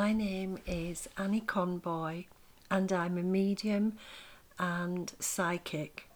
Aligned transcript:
my 0.00 0.12
name 0.12 0.58
is 0.66 1.08
Annie 1.16 1.40
Conboy, 1.40 2.24
and 2.68 2.92
I'm 2.92 3.16
a 3.16 3.22
medium 3.22 3.96
and 4.58 5.12
psychic, 5.20 6.08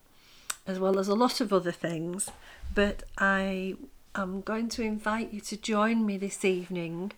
as 0.67 0.81
well 0.81 0.99
as 0.99 1.07
a 1.07 1.15
lot 1.15 1.41
of 1.41 1.53
other 1.53 1.71
things. 1.71 2.29
But 2.75 3.05
I 3.19 3.77
am 4.17 4.41
going 4.41 4.69
to 4.71 4.83
invite 4.83 5.33
you 5.33 5.41
to 5.43 5.57
join 5.57 6.05
me 6.05 6.19
this 6.19 6.45
evening 6.45 7.13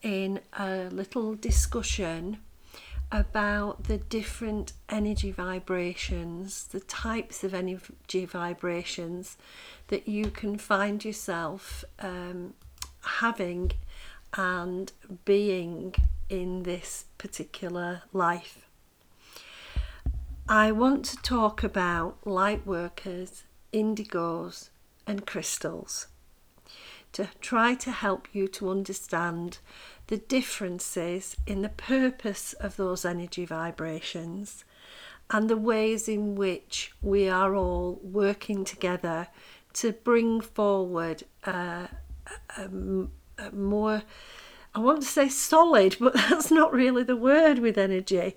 in 0.00 0.38
a 0.56 0.84
little 0.90 1.34
discussion 1.34 2.38
about 3.10 3.84
the 3.88 3.98
different 3.98 4.74
energy 4.88 5.32
vibrations, 5.32 6.68
the 6.68 6.78
types 6.78 7.42
of 7.42 7.52
energy 7.52 8.26
vibrations 8.26 9.36
that 9.88 10.06
you 10.06 10.30
can 10.30 10.56
find 10.56 11.04
yourself 11.04 11.84
um, 11.98 12.54
having 13.18 13.72
and 14.36 14.92
being 15.24 15.94
in 16.28 16.62
this 16.64 17.06
particular 17.18 18.02
life. 18.12 18.66
I 20.48 20.70
want 20.72 21.04
to 21.06 21.16
talk 21.16 21.64
about 21.64 22.18
light 22.24 22.66
workers, 22.66 23.44
indigos, 23.72 24.70
and 25.06 25.26
crystals 25.26 26.06
to 27.12 27.28
try 27.40 27.74
to 27.74 27.90
help 27.90 28.28
you 28.32 28.46
to 28.46 28.68
understand 28.68 29.58
the 30.08 30.18
differences 30.18 31.36
in 31.46 31.62
the 31.62 31.68
purpose 31.70 32.52
of 32.54 32.76
those 32.76 33.04
energy 33.04 33.44
vibrations 33.44 34.64
and 35.30 35.48
the 35.48 35.56
ways 35.56 36.08
in 36.08 36.34
which 36.34 36.92
we 37.02 37.28
are 37.28 37.54
all 37.54 37.98
working 38.02 38.64
together 38.64 39.28
to 39.72 39.92
bring 39.92 40.40
forward 40.40 41.22
a, 41.44 41.50
a, 41.50 41.88
a 42.58 42.68
more, 43.52 44.02
I 44.74 44.80
want 44.80 45.02
to 45.02 45.08
say 45.08 45.28
solid, 45.28 45.96
but 46.00 46.14
that's 46.30 46.50
not 46.50 46.72
really 46.72 47.02
the 47.02 47.16
word 47.16 47.58
with 47.58 47.78
energy, 47.78 48.36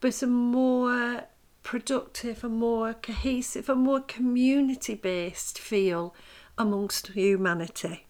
but 0.00 0.22
a 0.22 0.26
more 0.26 1.24
productive, 1.62 2.44
a 2.44 2.48
more 2.48 2.94
cohesive, 2.94 3.68
a 3.68 3.74
more 3.74 4.00
community 4.00 4.94
based 4.94 5.58
feel 5.58 6.14
amongst 6.56 7.08
humanity. 7.08 8.06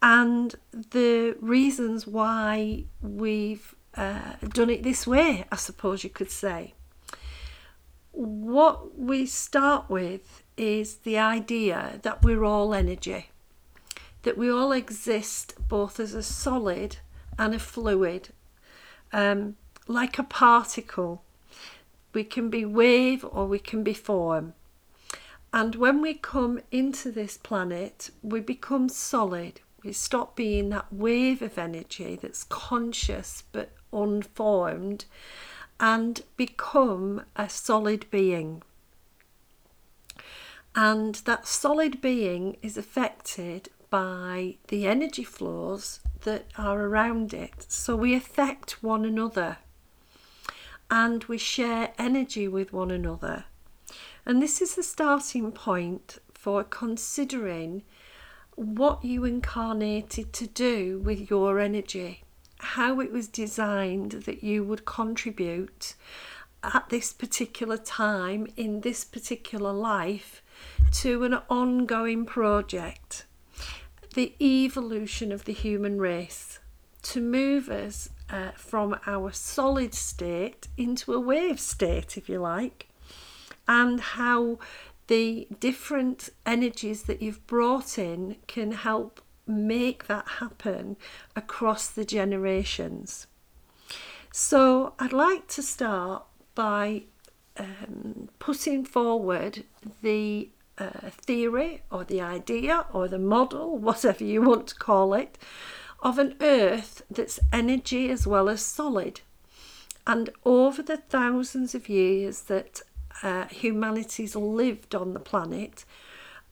And 0.00 0.54
the 0.72 1.36
reasons 1.40 2.06
why 2.06 2.84
we've 3.02 3.74
uh, 3.94 4.34
done 4.48 4.70
it 4.70 4.82
this 4.82 5.06
way, 5.06 5.44
I 5.50 5.56
suppose 5.56 6.04
you 6.04 6.10
could 6.10 6.30
say. 6.30 6.74
What 8.12 8.98
we 8.98 9.26
start 9.26 9.90
with 9.90 10.42
is 10.56 10.96
the 10.98 11.18
idea 11.18 12.00
that 12.02 12.22
we're 12.22 12.44
all 12.44 12.74
energy, 12.74 13.30
that 14.22 14.38
we 14.38 14.50
all 14.50 14.72
exist 14.72 15.54
both 15.68 16.00
as 16.00 16.14
a 16.14 16.22
solid 16.22 16.98
and 17.38 17.54
a 17.54 17.58
fluid, 17.58 18.30
um, 19.12 19.56
like 19.86 20.18
a 20.18 20.24
particle 20.24 21.22
we 22.12 22.24
can 22.24 22.50
be 22.50 22.64
wave 22.64 23.24
or 23.30 23.46
we 23.46 23.58
can 23.58 23.82
be 23.82 23.94
form. 23.94 24.54
And 25.52 25.74
when 25.76 26.02
we 26.02 26.14
come 26.14 26.60
into 26.70 27.10
this 27.10 27.36
planet, 27.36 28.10
we 28.22 28.40
become 28.40 28.88
solid. 28.88 29.60
We 29.82 29.92
stop 29.92 30.36
being 30.36 30.68
that 30.70 30.92
wave 30.92 31.42
of 31.42 31.56
energy 31.56 32.18
that's 32.20 32.44
conscious 32.44 33.44
but 33.52 33.70
unformed 33.92 35.04
and 35.80 36.20
become 36.36 37.22
a 37.36 37.48
solid 37.48 38.06
being. 38.10 38.62
And 40.74 41.14
that 41.24 41.46
solid 41.46 42.00
being 42.00 42.56
is 42.62 42.76
affected 42.76 43.68
by 43.90 44.56
the 44.68 44.86
energy 44.86 45.24
flows 45.24 46.00
that 46.22 46.46
are 46.56 46.80
around 46.80 47.32
it. 47.32 47.66
So 47.68 47.96
we 47.96 48.14
affect 48.14 48.82
one 48.82 49.04
another 49.04 49.58
and 50.90 51.24
we 51.24 51.38
share 51.38 51.92
energy 51.98 52.48
with 52.48 52.72
one 52.72 52.90
another. 52.90 53.44
And 54.24 54.42
this 54.42 54.60
is 54.60 54.74
the 54.74 54.82
starting 54.82 55.52
point 55.52 56.18
for 56.32 56.64
considering 56.64 57.82
what 58.54 59.04
you 59.04 59.24
incarnated 59.24 60.32
to 60.32 60.46
do 60.46 60.98
with 60.98 61.30
your 61.30 61.60
energy, 61.60 62.24
how 62.58 63.00
it 63.00 63.12
was 63.12 63.28
designed 63.28 64.12
that 64.12 64.42
you 64.42 64.64
would 64.64 64.84
contribute 64.84 65.94
at 66.62 66.88
this 66.88 67.12
particular 67.12 67.76
time 67.76 68.46
in 68.56 68.80
this 68.80 69.04
particular 69.04 69.72
life 69.72 70.42
to 70.92 71.22
an 71.24 71.34
ongoing 71.48 72.24
project, 72.26 73.26
the 74.14 74.34
evolution 74.40 75.32
of 75.32 75.44
the 75.44 75.52
human 75.52 75.98
race, 75.98 76.58
to 77.02 77.20
move 77.20 77.68
us 77.68 78.10
uh, 78.30 78.50
from 78.52 78.98
our 79.06 79.32
solid 79.32 79.94
state 79.94 80.68
into 80.76 81.14
a 81.14 81.20
wave 81.20 81.60
state, 81.60 82.16
if 82.16 82.28
you 82.28 82.38
like, 82.38 82.88
and 83.66 84.00
how 84.00 84.58
the 85.06 85.46
different 85.60 86.28
energies 86.44 87.04
that 87.04 87.22
you've 87.22 87.46
brought 87.46 87.98
in 87.98 88.36
can 88.46 88.72
help 88.72 89.22
make 89.46 90.06
that 90.06 90.28
happen 90.28 90.96
across 91.34 91.88
the 91.88 92.04
generations. 92.04 93.26
So, 94.30 94.92
I'd 94.98 95.14
like 95.14 95.48
to 95.48 95.62
start 95.62 96.24
by 96.54 97.04
um, 97.56 98.28
putting 98.38 98.84
forward 98.84 99.64
the 100.02 100.50
theory 101.10 101.82
or 101.90 102.04
the 102.04 102.20
idea 102.20 102.86
or 102.92 103.08
the 103.08 103.18
model, 103.18 103.78
whatever 103.88 104.24
you 104.24 104.42
want 104.42 104.68
to 104.68 104.74
call 104.74 105.14
it, 105.14 105.38
of 106.00 106.18
an 106.18 106.36
earth 106.40 107.02
that's 107.10 107.40
energy 107.52 108.10
as 108.10 108.26
well 108.26 108.48
as 108.48 108.62
solid. 108.62 109.20
And 110.06 110.30
over 110.44 110.82
the 110.82 110.96
thousands 110.96 111.74
of 111.74 111.88
years 111.88 112.42
that 112.42 112.82
uh, 113.22 113.46
humanity's 113.46 114.36
lived 114.36 114.94
on 114.94 115.12
the 115.12 115.20
planet, 115.20 115.84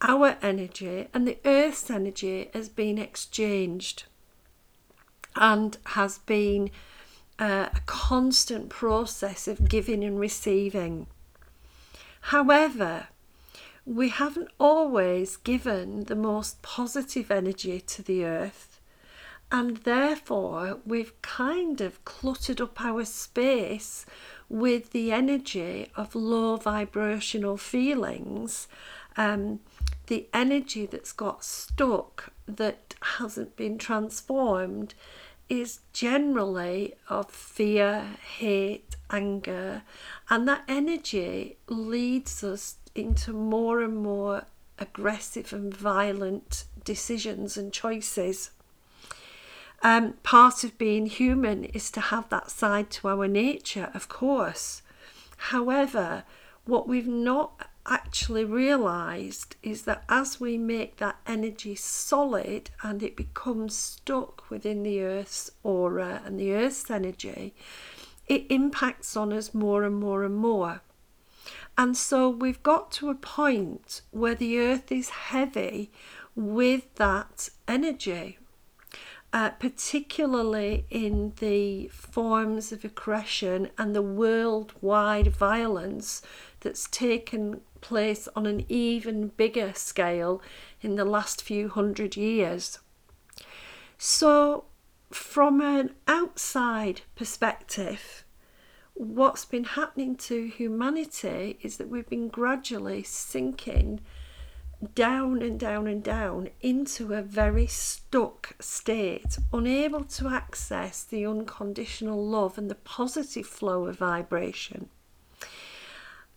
our 0.03 0.37
energy 0.43 1.09
and 1.15 1.27
the 1.27 1.39
earth's 1.45 1.89
energy 1.91 2.51
has 2.53 2.69
been 2.69 2.99
exchanged 2.99 4.05
and 5.35 5.79
has 5.87 6.19
been 6.19 6.71
uh, 7.39 7.69
a 7.75 7.81
constant 7.87 8.69
process 8.69 9.47
of 9.49 9.69
giving 9.69 10.03
and 10.05 10.19
receiving. 10.19 11.07
However, 12.21 13.09
we 13.87 14.09
haven't 14.11 14.51
always 14.59 15.37
given 15.39 16.05
the 16.05 16.17
most 16.17 16.61
positive 16.61 17.31
energy 17.31 17.81
to 17.81 18.03
the 18.03 18.25
earth 18.25 18.77
and 19.51 19.79
therefore 19.79 20.81
we've 20.85 21.21
kind 21.23 21.81
of 21.81 22.05
cluttered 22.05 22.61
up 22.61 22.81
our 22.81 23.05
space 23.05 24.05
with 24.49 24.91
the 24.91 25.13
energy 25.13 25.89
of 25.97 26.15
low 26.15 26.57
vibrational 26.57 27.57
feelings, 27.57 28.69
um, 29.17 29.61
the 30.07 30.29
energy 30.33 30.87
that's 30.87 31.13
got 31.13 31.45
stuck 31.45 32.33
that 32.47 32.95
hasn't 33.19 33.57
been 33.57 33.79
transformed 33.79 34.95
is 35.49 35.81
generally 35.93 36.95
of 37.09 37.31
fear, 37.31 38.17
hate, 38.39 38.97
anger, 39.11 39.83
and 40.29 40.49
that 40.49 40.65
energy 40.67 41.57
leads 41.69 42.43
us 42.43 42.77
into 42.99 43.33
more 43.33 43.81
and 43.81 43.97
more 43.97 44.45
aggressive 44.79 45.53
and 45.53 45.75
violent 45.75 46.65
decisions 46.85 47.57
and 47.57 47.73
choices. 47.73 48.51
Um, 49.83 50.15
part 50.23 50.65
of 50.65 50.79
being 50.79 51.07
human 51.07 51.65
is 51.65 51.91
to 51.93 52.01
have 52.01 52.29
that 52.31 52.51
side 52.51 52.91
to 52.93 53.09
our 53.09 53.29
nature, 53.29 53.91
of 53.95 54.09
course. 54.09 54.83
However, 55.37 56.25
what 56.65 56.89
we've 56.89 57.07
not 57.07 57.69
actually 57.89 58.45
realized 58.45 59.55
is 59.63 59.83
that 59.83 60.03
as 60.09 60.41
we 60.41 60.59
make 60.59 60.97
that 60.97 61.17
energy 61.27 61.75
solid 61.75 62.71
and 62.83 63.03
it 63.03 63.17
becomes 63.17 63.77
stuck 63.77 64.49
within 64.51 64.83
the 64.83 65.03
earth's 65.03 65.51
aura 65.63 66.21
and 66.25 66.39
the 66.41 66.53
earth's 66.53 66.91
energy, 66.91 67.55
it 68.27 68.45
impacts 68.51 69.17
on 69.17 69.33
us 69.33 69.55
more 69.55 69.85
and 69.85 69.97
more 69.97 70.25
and 70.25 70.35
more. 70.35 70.81
And 71.79 71.97
so 71.97 72.29
we've 72.29 72.63
got 72.63 72.91
to 72.93 73.11
a 73.11 73.15
point 73.15 74.01
where 74.11 74.35
the 74.35 74.59
earth 74.59 74.91
is 74.91 75.11
heavy 75.11 75.91
with 76.35 76.95
that 76.95 77.51
energy, 77.69 78.39
uh, 79.33 79.51
particularly 79.51 80.87
in 80.91 81.35
the 81.39 81.89
forms 81.89 82.73
of 82.73 82.85
aggression 82.85 83.71
and 83.77 83.95
the 83.95 84.03
worldwide 84.03 85.29
violence 85.29 86.23
that's 86.61 86.89
taken 86.89 87.61
place 87.83 88.27
on 88.35 88.47
an 88.47 88.65
even 88.69 89.29
bigger 89.29 89.73
scale 89.75 90.41
in 90.81 90.97
the 90.97 91.05
last 91.05 91.43
few 91.43 91.69
hundred 91.69 92.17
years. 92.17 92.79
So, 93.99 94.65
from 95.11 95.61
an 95.61 95.95
outside 96.09 97.03
perspective, 97.15 98.25
what's 98.97 99.45
been 99.45 99.65
happening 99.65 100.17
to 100.17 100.47
humanity 100.47 101.59
is 101.63 101.77
that 101.77 101.89
we've 101.89 102.09
been 102.09 102.29
gradually 102.29 103.03
sinking 103.03 104.01
down 104.95 105.43
and 105.43 105.61
down 105.61 105.87
and 105.87 106.03
down 106.03 106.49
into 106.61 107.13
a 107.13 107.23
very 107.23 107.67
stuck 107.67 108.55
state, 108.59 109.39
unable 109.53 110.05
to 110.05 110.29
access 110.29 111.05
the 111.05 111.27
unconditional 111.27 112.27
love 112.27 112.57
and 112.59 112.71
the 112.71 112.75
positive 112.75 113.47
flow 113.47 113.87
of 113.87 113.99
vibration. 113.99 114.89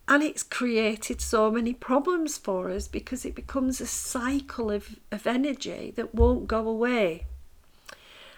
And 0.08 0.24
it's 0.24 0.44
created 0.44 1.22
so 1.22 1.52
many 1.52 1.74
problems 1.74 2.38
for 2.38 2.70
us 2.72 2.88
because 2.88 3.26
it 3.26 3.36
becomes 3.36 3.80
a 3.80 3.86
cycle 3.86 4.72
of, 4.72 5.00
of 5.12 5.28
energy 5.28 5.94
that 5.96 6.16
won't 6.16 6.48
go 6.48 6.68
away. 6.68 7.26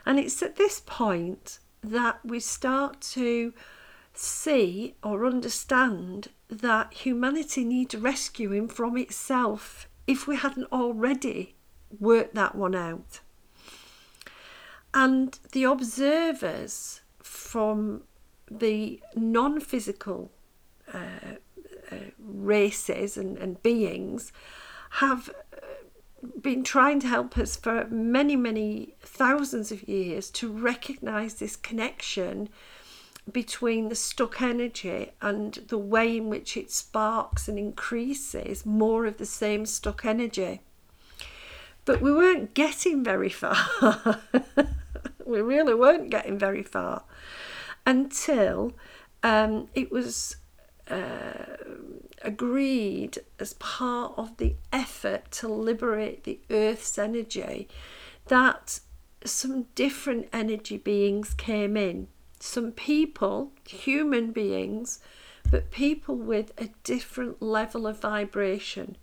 And 0.06 0.20
it's 0.20 0.44
at 0.44 0.58
this 0.58 0.82
point 0.86 1.60
that 1.82 2.20
we 2.26 2.40
start 2.40 3.02
to 3.02 3.54
see 4.14 4.96
or 5.04 5.26
understand 5.26 6.30
that 6.50 6.94
humanity 6.94 7.64
needs 7.64 7.96
rescuing 7.96 8.68
from 8.68 8.98
itself 8.98 9.88
if 10.08 10.28
we 10.28 10.36
hadn't 10.36 10.72
already 10.72 11.56
worked 12.00 12.36
that 12.36 12.56
one 12.56 12.76
out. 12.76 13.22
And 14.94 15.40
the 15.54 15.64
observers 15.64 17.02
from 17.20 18.04
the 18.50 19.02
non 19.16 19.62
physical 19.62 20.32
uh, 20.94 21.38
uh, 21.92 21.96
races 22.20 23.16
and, 23.16 23.38
and 23.38 23.62
beings 23.64 24.34
have 24.92 25.30
uh, 25.54 26.28
been 26.42 26.64
trying 26.64 27.00
to 27.00 27.08
help 27.08 27.38
us 27.38 27.56
for 27.56 27.88
many, 27.88 28.36
many 28.36 28.96
thousands 29.00 29.72
of 29.72 29.88
years 29.88 30.30
to 30.32 30.52
recognize 30.52 31.36
this 31.36 31.56
connection 31.56 32.50
between 33.30 33.90
the 33.90 33.96
stuck 33.96 34.42
energy 34.42 35.12
and 35.22 35.54
the 35.68 35.78
way 35.78 36.18
in 36.18 36.30
which 36.30 36.58
it 36.58 36.72
sparks 36.72 37.48
and 37.48 37.60
increases 37.60 38.66
more 38.66 39.06
of 39.06 39.18
the 39.18 39.26
same 39.26 39.66
stuck 39.66 40.06
energy. 40.06 40.62
But 41.86 42.02
we 42.02 42.12
weren't 42.12 42.54
getting 42.54 43.04
very 43.04 43.30
far. 43.30 44.22
we 45.26 45.42
really 45.42 45.74
weren't 45.74 46.10
getting 46.10 46.38
very 46.38 46.64
far 46.64 47.04
until 47.86 48.74
um, 49.24 49.68
it 49.74 49.92
was 49.92 50.38
uh, 50.90 51.58
agreed 52.22 53.20
as 53.40 53.54
part 53.54 54.14
of 54.18 54.38
the 54.38 54.56
effort 54.72 55.32
to 55.32 55.48
liberate 55.48 56.24
the 56.24 56.40
Earth's 56.50 56.98
energy 56.98 57.68
that 58.28 58.80
some 59.24 59.64
different 59.76 60.28
energy 60.34 60.78
beings 60.78 61.34
came 61.34 61.78
in 61.78 62.08
some 62.42 62.72
people, 62.72 63.52
human 63.68 64.32
beings, 64.32 65.00
but 65.50 65.72
people 65.72 66.16
with 66.16 66.52
a 66.58 66.70
different 66.84 67.42
level 67.42 67.88
of 67.88 68.00
vibration 68.00 68.98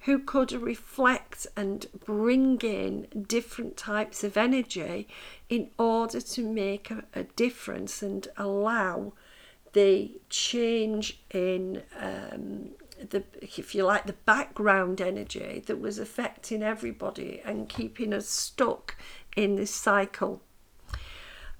who 0.00 0.18
could 0.18 0.52
reflect 0.52 1.46
and 1.56 1.86
bring 2.04 2.60
in 2.60 3.06
different 3.26 3.76
types 3.76 4.22
of 4.22 4.36
energy 4.36 5.08
in 5.48 5.70
order 5.78 6.20
to 6.20 6.46
make 6.46 6.90
a, 6.90 7.04
a 7.14 7.24
difference 7.24 8.02
and 8.02 8.28
allow 8.36 9.12
the 9.72 10.20
change 10.28 11.20
in 11.30 11.82
um, 11.98 12.70
the 13.10 13.24
if 13.42 13.74
you 13.74 13.84
like 13.84 14.06
the 14.06 14.12
background 14.12 15.00
energy 15.00 15.62
that 15.66 15.80
was 15.80 15.98
affecting 15.98 16.62
everybody 16.62 17.42
and 17.44 17.68
keeping 17.68 18.12
us 18.12 18.28
stuck 18.28 18.96
in 19.36 19.56
this 19.56 19.74
cycle. 19.74 20.40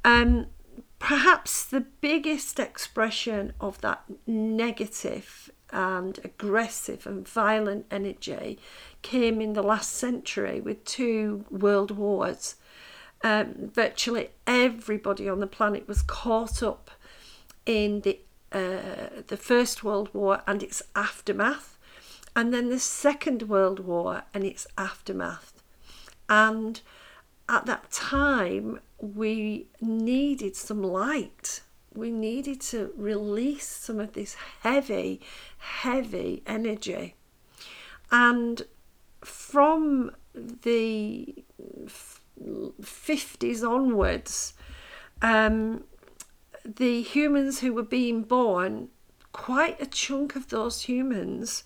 Um, 0.05 0.47
Perhaps 1.05 1.67
the 1.67 1.83
biggest 1.83 2.59
expression 2.59 3.53
of 3.61 3.79
that 3.83 4.05
negative 4.27 5.51
and 5.69 6.19
aggressive 6.25 7.07
and 7.07 7.29
violent 7.29 7.85
energy 7.91 8.59
came 9.03 9.39
in 9.43 9.53
the 9.53 9.63
last 9.63 9.93
century 9.93 10.63
with 10.63 10.83
two 10.87 11.45
world 11.51 11.91
wars. 11.91 12.57
Um, 13.23 13.71
virtually 13.75 14.31
everybody 14.47 15.29
on 15.29 15.41
the 15.41 15.47
planet 15.47 15.87
was 15.87 16.01
caught 16.01 16.63
up 16.63 16.91
in 17.67 18.01
the 18.01 18.21
uh, 18.51 19.21
the 19.27 19.37
First 19.37 19.85
World 19.85 20.09
War 20.15 20.41
and 20.47 20.63
its 20.63 20.81
aftermath, 20.97 21.77
and 22.35 22.55
then 22.55 22.71
the 22.71 22.79
Second 22.79 23.43
World 23.43 23.81
War 23.81 24.23
and 24.33 24.43
its 24.43 24.67
aftermath. 24.79 25.63
And 26.31 26.81
at 27.49 27.67
that 27.67 27.91
time, 27.91 28.81
we 28.99 29.67
needed 29.81 30.57
some 30.57 30.83
light. 30.83 31.61
We 31.93 32.11
needed 32.11 32.61
to 32.63 32.93
release 32.97 33.67
some 33.67 34.01
of 34.01 34.15
this 34.15 34.35
heavy, 34.63 35.21
heavy 35.59 36.43
energy. 36.47 37.15
And 38.11 38.63
from 39.23 40.13
the 40.35 41.45
50s 42.81 43.69
onwards, 43.69 44.55
um, 45.23 45.85
the 46.65 47.03
humans 47.03 47.61
who 47.61 47.75
were 47.75 47.83
being 47.83 48.23
born, 48.23 48.89
quite 49.33 49.81
a 49.81 49.87
chunk 49.87 50.35
of 50.35 50.49
those 50.49 50.83
humans 50.83 51.65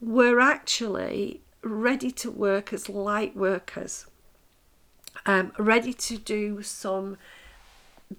were 0.00 0.40
actually 0.40 1.42
ready 1.62 2.10
to 2.10 2.30
work 2.30 2.72
as 2.72 2.88
light 2.88 3.36
workers 3.36 4.06
um, 5.26 5.52
ready 5.58 5.92
to 5.92 6.18
do 6.18 6.62
some 6.62 7.16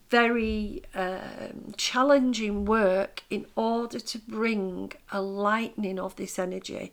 very 0.10 0.84
um, 0.94 1.74
challenging 1.78 2.66
work 2.66 3.24
in 3.30 3.46
order 3.56 4.00
to 4.00 4.18
bring 4.20 4.92
a 5.12 5.22
lightening 5.22 6.00
of 6.00 6.16
this 6.16 6.40
energy, 6.40 6.92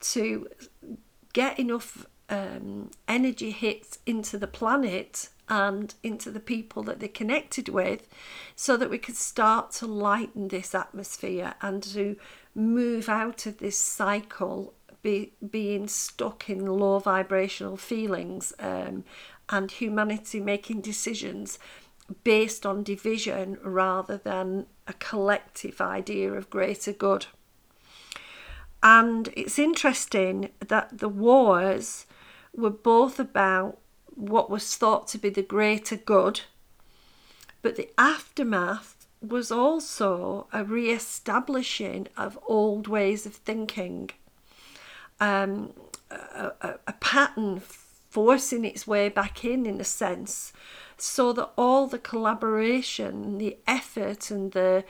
to 0.00 0.48
get 1.32 1.58
enough 1.58 2.06
um, 2.28 2.90
energy 3.06 3.50
hits 3.50 3.98
into 4.06 4.38
the 4.38 4.46
planet 4.46 5.28
and 5.48 5.94
into 6.02 6.30
the 6.30 6.40
people 6.40 6.82
that 6.82 7.00
they're 7.00 7.08
connected 7.08 7.68
with 7.68 8.06
so 8.54 8.76
that 8.76 8.90
we 8.90 8.98
could 8.98 9.16
start 9.16 9.70
to 9.72 9.86
lighten 9.86 10.48
this 10.48 10.74
atmosphere 10.74 11.54
and 11.62 11.82
to 11.82 12.16
move 12.54 13.08
out 13.08 13.46
of 13.46 13.58
this 13.58 13.78
cycle 13.78 14.74
be, 15.02 15.32
being 15.50 15.88
stuck 15.88 16.50
in 16.50 16.66
low 16.66 16.98
vibrational 16.98 17.76
feelings 17.76 18.52
um, 18.58 19.04
and 19.48 19.70
humanity 19.70 20.40
making 20.40 20.80
decisions 20.80 21.58
based 22.24 22.64
on 22.64 22.82
division 22.82 23.58
rather 23.62 24.16
than 24.16 24.66
a 24.86 24.92
collective 24.94 25.80
idea 25.80 26.32
of 26.32 26.50
greater 26.50 26.92
good. 26.92 27.26
And 28.82 29.28
it's 29.36 29.58
interesting 29.58 30.50
that 30.66 30.98
the 30.98 31.08
wars 31.08 32.06
were 32.54 32.70
both 32.70 33.18
about 33.18 33.78
what 34.08 34.50
was 34.50 34.76
thought 34.76 35.06
to 35.08 35.18
be 35.18 35.28
the 35.28 35.42
greater 35.42 35.96
good, 35.96 36.42
but 37.62 37.76
the 37.76 37.90
aftermath 37.98 39.06
was 39.20 39.50
also 39.50 40.46
a 40.52 40.64
re 40.64 40.90
establishing 40.90 42.08
of 42.16 42.38
old 42.46 42.86
ways 42.86 43.26
of 43.26 43.34
thinking, 43.34 44.10
um, 45.20 45.72
a, 46.10 46.52
a, 46.60 46.74
a 46.86 46.92
pattern 46.94 47.60
forcing 48.10 48.64
its 48.64 48.86
way 48.86 49.08
back 49.08 49.44
in, 49.44 49.66
in 49.66 49.80
a 49.80 49.84
sense, 49.84 50.52
so 50.96 51.32
that 51.32 51.50
all 51.56 51.86
the 51.86 51.98
collaboration, 51.98 53.38
the 53.38 53.58
effort, 53.66 54.30
and 54.30 54.52
the 54.52 54.84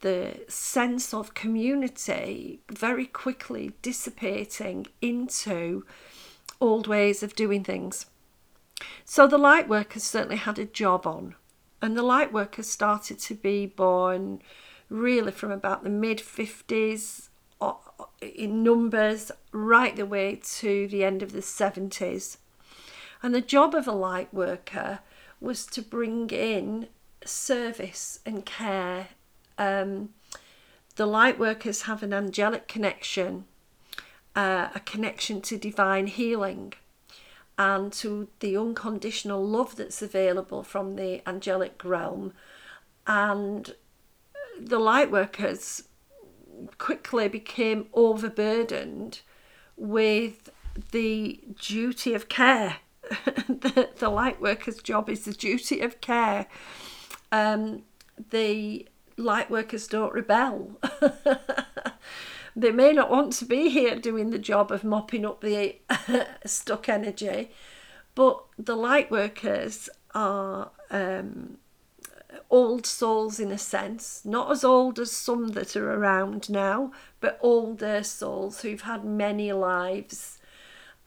the 0.00 0.40
sense 0.48 1.14
of 1.14 1.32
community 1.32 2.58
very 2.68 3.06
quickly 3.06 3.72
dissipating 3.82 4.84
into 5.00 5.84
old 6.60 6.88
ways 6.88 7.22
of 7.22 7.36
doing 7.36 7.62
things. 7.62 8.06
So 9.04 9.28
the 9.28 9.38
light 9.38 9.68
workers 9.68 10.02
certainly 10.02 10.36
had 10.36 10.58
a 10.58 10.64
job 10.64 11.06
on, 11.06 11.36
and 11.80 11.96
the 11.96 12.02
light 12.02 12.32
workers 12.32 12.68
started 12.68 13.20
to 13.20 13.34
be 13.34 13.66
born 13.66 14.42
really 14.88 15.32
from 15.32 15.50
about 15.50 15.84
the 15.84 15.90
mid 15.90 16.18
50s 16.18 17.28
in 18.20 18.62
numbers 18.62 19.30
right 19.52 19.94
the 19.94 20.06
way 20.06 20.40
to 20.42 20.88
the 20.88 21.04
end 21.04 21.22
of 21.22 21.32
the 21.32 21.40
70s. 21.40 22.38
And 23.22 23.34
the 23.34 23.40
job 23.40 23.74
of 23.74 23.86
a 23.86 23.92
light 23.92 24.32
worker 24.34 25.00
was 25.40 25.64
to 25.66 25.82
bring 25.82 26.30
in 26.30 26.88
service 27.24 28.18
and 28.26 28.44
care. 28.44 29.08
Um, 29.58 30.10
the 30.96 31.06
light 31.06 31.38
workers 31.38 31.82
have 31.82 32.02
an 32.02 32.12
angelic 32.12 32.66
connection, 32.66 33.44
uh, 34.34 34.68
a 34.74 34.80
connection 34.80 35.40
to 35.42 35.56
divine 35.56 36.08
healing, 36.08 36.72
and 37.56 37.92
to 37.92 38.28
the 38.40 38.56
unconditional 38.56 39.46
love 39.46 39.76
that's 39.76 40.02
available 40.02 40.62
from 40.62 40.96
the 40.96 41.26
angelic 41.28 41.82
realm. 41.84 42.32
And 43.06 43.74
the 44.58 44.78
light 44.78 45.10
workers 45.10 45.84
quickly 46.78 47.28
became 47.28 47.86
overburdened 47.94 49.20
with 49.76 50.50
the 50.90 51.40
duty 51.60 52.14
of 52.14 52.28
care 52.28 52.78
the, 53.48 53.90
the 53.96 54.08
light 54.08 54.40
worker's 54.40 54.78
job 54.78 55.08
is 55.08 55.24
the 55.24 55.32
duty 55.32 55.80
of 55.80 56.00
care. 56.00 56.46
Um, 57.30 57.82
the 58.30 58.86
light 59.16 59.50
workers 59.50 59.86
don't 59.86 60.12
rebel. 60.12 60.78
they 62.56 62.70
may 62.70 62.92
not 62.92 63.10
want 63.10 63.32
to 63.34 63.44
be 63.44 63.68
here 63.68 63.96
doing 63.96 64.30
the 64.30 64.38
job 64.38 64.70
of 64.70 64.84
mopping 64.84 65.24
up 65.24 65.40
the 65.40 65.76
stuck 66.46 66.88
energy, 66.88 67.50
but 68.14 68.42
the 68.58 68.76
light 68.76 69.10
workers 69.10 69.88
are 70.14 70.70
um, 70.90 71.56
old 72.50 72.86
souls 72.86 73.40
in 73.40 73.50
a 73.50 73.58
sense, 73.58 74.22
not 74.24 74.50
as 74.50 74.64
old 74.64 74.98
as 74.98 75.10
some 75.10 75.48
that 75.48 75.76
are 75.76 75.94
around 75.94 76.50
now, 76.50 76.92
but 77.20 77.38
older 77.40 78.02
souls 78.02 78.62
who've 78.62 78.82
had 78.82 79.04
many 79.04 79.52
lives 79.52 80.38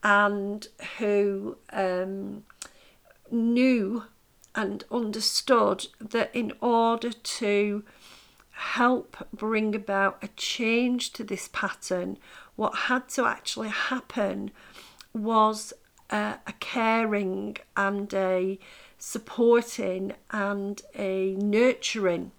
and 0.06 0.68
who 0.98 1.56
um, 1.72 2.44
knew 3.28 4.04
and 4.54 4.84
understood 4.88 5.88
that 6.00 6.30
in 6.32 6.52
order 6.60 7.10
to 7.10 7.82
help 8.52 9.16
bring 9.32 9.74
about 9.74 10.16
a 10.22 10.28
change 10.36 11.12
to 11.12 11.24
this 11.24 11.48
pattern, 11.52 12.18
what 12.54 12.74
had 12.86 13.08
to 13.08 13.26
actually 13.26 13.68
happen 13.68 14.52
was 15.12 15.72
a, 16.08 16.36
a 16.46 16.52
caring 16.60 17.56
and 17.76 18.14
a 18.14 18.60
supporting 18.98 20.12
and 20.30 20.82
a 20.94 21.34
nurturing. 21.34 22.30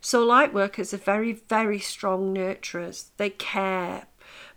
So, 0.00 0.24
light 0.24 0.52
workers 0.52 0.92
are 0.92 0.96
very, 0.98 1.32
very 1.32 1.78
strong 1.78 2.34
nurturers. 2.34 3.10
They 3.18 3.30
care 3.30 4.08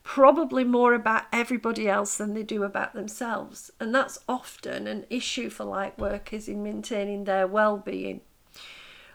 probably 0.05 0.63
more 0.63 0.93
about 0.93 1.23
everybody 1.33 1.89
else 1.89 2.15
than 2.17 2.35
they 2.35 2.43
do 2.43 2.63
about 2.63 2.93
themselves. 2.93 3.71
And 3.79 3.93
that's 3.93 4.19
often 4.29 4.87
an 4.87 5.05
issue 5.09 5.49
for 5.49 5.65
light 5.65 5.97
workers 5.97 6.47
in 6.47 6.63
maintaining 6.63 7.23
their 7.23 7.47
well 7.47 7.77
being. 7.77 8.21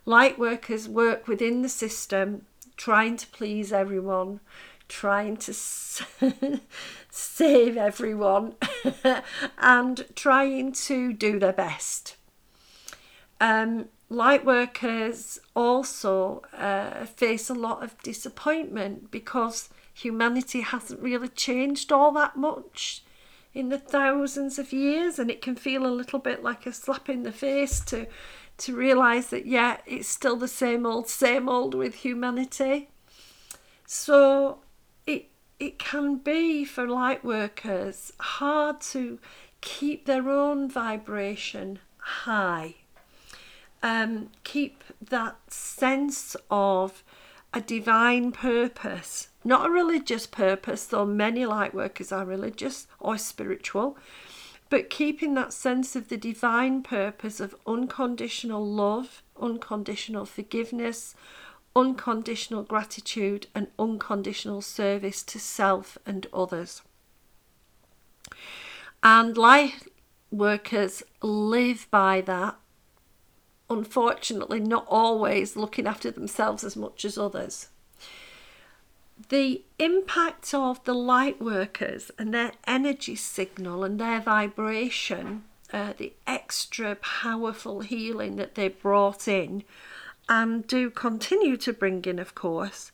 Light 0.05 0.37
workers 0.37 0.89
work 0.89 1.29
within 1.29 1.63
the 1.63 1.69
system, 1.69 2.45
trying 2.77 3.17
to 3.19 3.27
please 3.29 3.73
everyone, 3.73 4.41
trying 4.89 5.37
to 5.37 5.55
save 7.11 7.77
everyone, 7.77 8.55
and 9.59 10.05
trying 10.17 10.73
to 10.73 11.13
do 11.13 11.39
their 11.39 11.53
best. 11.53 12.17
Um, 13.41 13.87
light 14.09 14.45
workers 14.45 15.39
also 15.55 16.43
uh, 16.53 17.05
face 17.05 17.49
a 17.49 17.55
lot 17.55 17.85
of 17.85 17.97
disappointment 18.03 19.13
because 19.13 19.69
humanity 20.01 20.61
hasn't 20.63 21.01
really 21.01 21.29
changed 21.29 21.93
all 21.93 22.13
that 22.13 22.37
much 22.37 23.03
in 23.53 23.69
the 23.69 23.79
thousands 23.79 24.59
of 24.59 24.73
years 24.73 25.19
and 25.19 25.31
it 25.31 25.43
can 25.43 25.57
feel 25.57 25.87
a 25.87 25.89
little 25.89 26.19
bit 26.19 26.43
like 26.43 26.67
a 26.67 26.73
slap 26.73 27.09
in 27.09 27.23
the 27.23 27.33
face 27.33 27.81
to 27.81 28.07
to 28.57 28.77
realize 28.77 29.29
that 29.31 29.47
yeah 29.47 29.79
it's 29.87 30.09
still 30.09 30.37
the 30.37 30.47
same 30.49 30.85
old 30.85 31.09
same 31.09 31.49
old 31.49 31.75
with 31.75 31.95
humanity. 31.97 32.89
So 33.87 34.59
it 35.07 35.29
it 35.59 35.79
can 35.79 36.17
be 36.17 36.65
for 36.65 36.87
light 36.87 37.25
workers 37.25 38.13
hard 38.21 38.81
to 38.93 39.19
keep 39.61 40.07
their 40.07 40.29
own 40.31 40.69
vibration 40.69 41.81
high. 41.99 42.77
Um, 43.83 44.29
keep 44.45 44.85
that 45.01 45.37
sense 45.49 46.37
of 46.51 47.03
a 47.53 47.61
divine 47.61 48.31
purpose, 48.31 49.29
not 49.45 49.67
a 49.67 49.71
religious 49.71 50.27
purpose, 50.27 50.85
though 50.87 51.07
many 51.07 51.47
light 51.47 51.75
workers 51.75 52.13
are 52.13 52.25
religious 52.25 52.87
or 52.99 53.17
spiritual, 53.19 53.97
but 54.69 54.91
keeping 54.91 55.35
that 55.35 55.53
sense 55.53 55.97
of 55.97 56.09
the 56.09 56.17
divine 56.17 56.83
purpose 56.83 57.41
of 57.41 57.57
unconditional 57.67 58.65
love, 58.65 59.23
unconditional 59.41 60.25
forgiveness, 60.25 61.15
unconditional 61.75 62.63
gratitude, 62.63 63.47
and 63.55 63.69
unconditional 63.79 64.61
service 64.61 65.23
to 65.23 65.39
self 65.39 65.99
and 66.07 66.27
others. 66.33 66.83
And 69.03 69.37
light 69.37 69.89
workers 70.31 71.03
live 71.23 71.89
by 71.91 72.21
that 72.21 72.57
unfortunately 73.71 74.59
not 74.61 74.85
always 74.89 75.57
looking 75.57 75.87
after 75.87 76.11
themselves 76.11 76.65
as 76.65 76.77
much 76.77 77.05
as 77.05 77.17
others. 77.17 77.70
The 79.29 79.63
impact 79.79 80.55
of 80.55 80.83
the 80.85 80.95
light 80.95 81.41
workers 81.41 82.11
and 82.19 82.33
their 82.33 82.53
energy 82.67 83.17
signal 83.17 83.85
and 83.85 84.01
their 84.01 84.21
vibration, 84.21 85.45
uh, 85.73 85.93
the 85.97 86.15
extra 86.27 86.95
powerful 86.97 87.81
healing 87.81 88.37
that 88.37 88.55
they 88.55 88.69
brought 88.69 89.29
in 89.29 89.65
and 90.29 90.67
do 90.67 90.91
continue 90.91 91.57
to 91.59 91.73
bring 91.73 92.05
in, 92.05 92.19
of 92.19 92.35
course, 92.35 92.93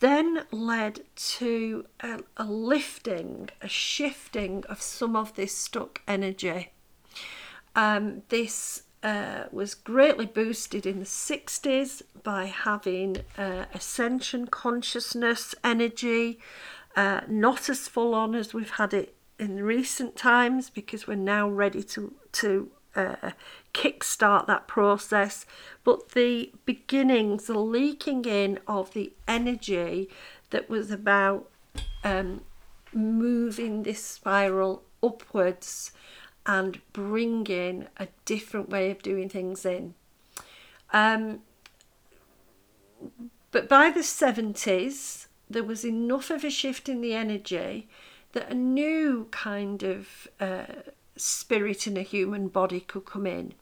then 0.00 0.44
led 0.50 1.00
to 1.14 1.86
a, 2.00 2.20
a 2.36 2.44
lifting, 2.44 3.48
a 3.62 3.68
shifting 3.68 4.64
of 4.68 4.82
some 4.82 5.14
of 5.14 5.34
this 5.36 5.56
stuck 5.56 6.02
energy. 6.08 6.72
Um, 7.76 8.22
this 8.28 8.82
uh, 9.02 9.44
was 9.50 9.74
greatly 9.74 10.26
boosted 10.26 10.84
in 10.86 10.98
the 10.98 11.06
60s 11.06 12.02
by 12.22 12.46
having 12.46 13.18
uh, 13.38 13.64
ascension 13.72 14.46
consciousness 14.46 15.54
energy, 15.64 16.38
uh, 16.96 17.22
not 17.26 17.68
as 17.68 17.88
full 17.88 18.14
on 18.14 18.34
as 18.34 18.52
we've 18.52 18.70
had 18.72 18.92
it 18.92 19.14
in 19.38 19.62
recent 19.62 20.16
times 20.16 20.68
because 20.68 21.06
we're 21.06 21.14
now 21.14 21.48
ready 21.48 21.82
to, 21.82 22.12
to 22.32 22.70
uh, 22.94 23.30
kickstart 23.72 24.46
that 24.46 24.68
process. 24.68 25.46
But 25.82 26.10
the 26.10 26.52
beginnings, 26.66 27.46
the 27.46 27.58
leaking 27.58 28.26
in 28.26 28.58
of 28.66 28.92
the 28.92 29.14
energy 29.26 30.10
that 30.50 30.68
was 30.68 30.90
about 30.90 31.48
um, 32.04 32.42
moving 32.92 33.82
this 33.82 34.04
spiral 34.04 34.82
upwards 35.02 35.92
and 36.50 36.80
bringing 36.92 37.86
a 37.96 38.08
different 38.24 38.68
way 38.68 38.90
of 38.90 39.00
doing 39.02 39.28
things 39.28 39.64
in. 39.64 39.94
Um, 40.92 41.42
but 43.52 43.68
by 43.68 43.92
the 43.92 44.00
70s, 44.00 45.26
there 45.48 45.62
was 45.62 45.84
enough 45.84 46.28
of 46.28 46.42
a 46.42 46.50
shift 46.50 46.88
in 46.88 47.02
the 47.02 47.14
energy 47.14 47.88
that 48.32 48.50
a 48.50 48.54
new 48.54 49.28
kind 49.30 49.84
of 49.84 50.26
uh, 50.40 50.64
spirit 51.14 51.86
in 51.86 51.96
a 51.96 52.02
human 52.02 52.48
body 52.48 52.80
could 52.80 53.04
come 53.04 53.28
in. 53.28 53.54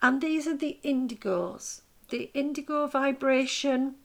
And 0.00 0.22
these 0.22 0.46
are 0.46 0.56
the 0.56 0.78
indigos. 0.82 1.82
The 2.08 2.30
indigo 2.32 2.86
vibration, 2.86 3.96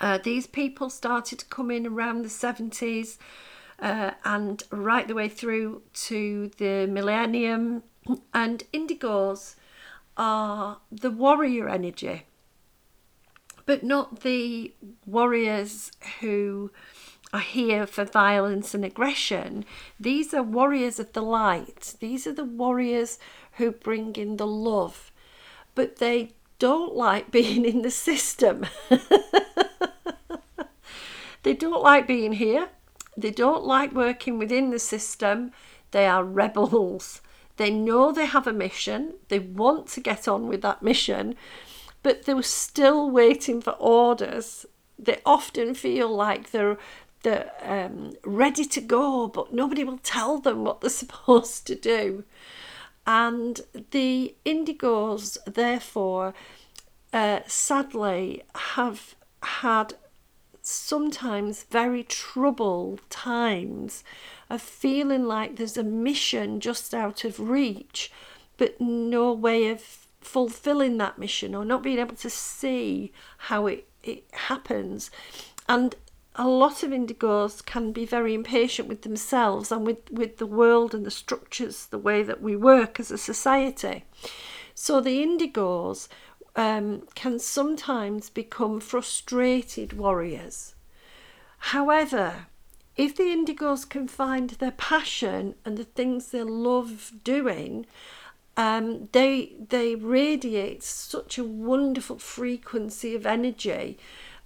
uh, 0.00 0.18
these 0.18 0.48
people 0.48 0.90
started 0.90 1.38
to 1.38 1.46
come 1.46 1.70
in 1.70 1.86
around 1.86 2.22
the 2.22 2.28
70s 2.28 3.18
uh, 3.78 4.12
and 4.24 4.62
right 4.70 5.06
the 5.06 5.14
way 5.14 5.28
through 5.28 5.82
to 5.92 6.50
the 6.58 6.86
millennium. 6.86 7.82
And 8.32 8.64
indigos 8.72 9.56
are 10.16 10.78
the 10.90 11.10
warrior 11.10 11.68
energy, 11.68 12.24
but 13.66 13.82
not 13.82 14.20
the 14.20 14.72
warriors 15.06 15.92
who 16.20 16.70
are 17.32 17.40
here 17.40 17.86
for 17.86 18.04
violence 18.04 18.74
and 18.74 18.84
aggression. 18.84 19.64
These 20.00 20.32
are 20.32 20.42
warriors 20.42 20.98
of 20.98 21.12
the 21.12 21.22
light. 21.22 21.94
These 22.00 22.26
are 22.26 22.32
the 22.32 22.44
warriors 22.44 23.18
who 23.52 23.72
bring 23.72 24.16
in 24.16 24.38
the 24.38 24.46
love, 24.46 25.12
but 25.74 25.96
they 25.96 26.32
don't 26.58 26.94
like 26.94 27.30
being 27.30 27.64
in 27.64 27.82
the 27.82 27.90
system. 27.90 28.66
they 31.42 31.54
don't 31.54 31.82
like 31.82 32.06
being 32.06 32.32
here. 32.32 32.68
They 33.20 33.30
don't 33.32 33.64
like 33.64 33.92
working 33.92 34.38
within 34.38 34.70
the 34.70 34.78
system. 34.78 35.50
They 35.90 36.06
are 36.06 36.22
rebels. 36.22 37.20
They 37.56 37.70
know 37.70 38.12
they 38.12 38.26
have 38.26 38.46
a 38.46 38.52
mission. 38.52 39.14
They 39.28 39.40
want 39.40 39.88
to 39.88 40.00
get 40.00 40.28
on 40.28 40.46
with 40.46 40.62
that 40.62 40.82
mission, 40.82 41.34
but 42.04 42.24
they're 42.24 42.42
still 42.42 43.10
waiting 43.10 43.60
for 43.60 43.72
orders. 43.72 44.64
They 44.96 45.20
often 45.26 45.74
feel 45.74 46.08
like 46.08 46.52
they're 46.52 46.78
they're 47.24 47.50
um, 47.62 48.12
ready 48.24 48.64
to 48.64 48.80
go, 48.80 49.26
but 49.26 49.52
nobody 49.52 49.82
will 49.82 49.98
tell 49.98 50.38
them 50.38 50.62
what 50.62 50.80
they're 50.80 50.90
supposed 51.04 51.66
to 51.66 51.74
do. 51.74 52.22
And 53.04 53.60
the 53.90 54.36
indigos, 54.46 55.36
therefore, 55.44 56.34
uh, 57.12 57.40
sadly, 57.48 58.44
have 58.54 59.16
had 59.42 59.94
sometimes 60.68 61.64
very 61.64 62.04
troubled 62.04 63.00
times 63.10 64.04
of 64.50 64.60
feeling 64.60 65.24
like 65.24 65.56
there's 65.56 65.76
a 65.76 65.82
mission 65.82 66.60
just 66.60 66.94
out 66.94 67.24
of 67.24 67.40
reach, 67.40 68.12
but 68.56 68.80
no 68.80 69.32
way 69.32 69.68
of 69.68 70.06
fulfilling 70.20 70.98
that 70.98 71.18
mission 71.18 71.54
or 71.54 71.64
not 71.64 71.82
being 71.82 71.98
able 71.98 72.16
to 72.16 72.30
see 72.30 73.12
how 73.38 73.66
it, 73.66 73.88
it 74.02 74.24
happens. 74.32 75.10
And 75.68 75.94
a 76.34 76.46
lot 76.46 76.82
of 76.82 76.90
indigos 76.90 77.64
can 77.64 77.92
be 77.92 78.04
very 78.04 78.34
impatient 78.34 78.88
with 78.88 79.02
themselves 79.02 79.72
and 79.72 79.84
with, 79.84 80.10
with 80.10 80.36
the 80.36 80.46
world 80.46 80.94
and 80.94 81.04
the 81.04 81.10
structures, 81.10 81.86
the 81.86 81.98
way 81.98 82.22
that 82.22 82.40
we 82.40 82.54
work 82.54 83.00
as 83.00 83.10
a 83.10 83.18
society. 83.18 84.04
So 84.74 85.00
the 85.00 85.24
indigos 85.24 86.06
um, 86.58 87.04
can 87.14 87.38
sometimes 87.38 88.28
become 88.28 88.80
frustrated 88.80 89.94
warriors 89.94 90.74
However, 91.58 92.46
if 92.96 93.16
the 93.16 93.24
indigos 93.24 93.88
can 93.88 94.08
find 94.08 94.50
their 94.50 94.72
passion 94.72 95.54
and 95.64 95.76
the 95.76 95.84
things 95.84 96.28
they 96.28 96.42
love 96.42 97.12
doing, 97.24 97.86
um, 98.56 99.08
they 99.12 99.52
they 99.68 99.94
radiate 99.94 100.82
such 100.82 101.38
a 101.38 101.44
wonderful 101.44 102.18
frequency 102.18 103.14
of 103.14 103.26
energy. 103.26 103.98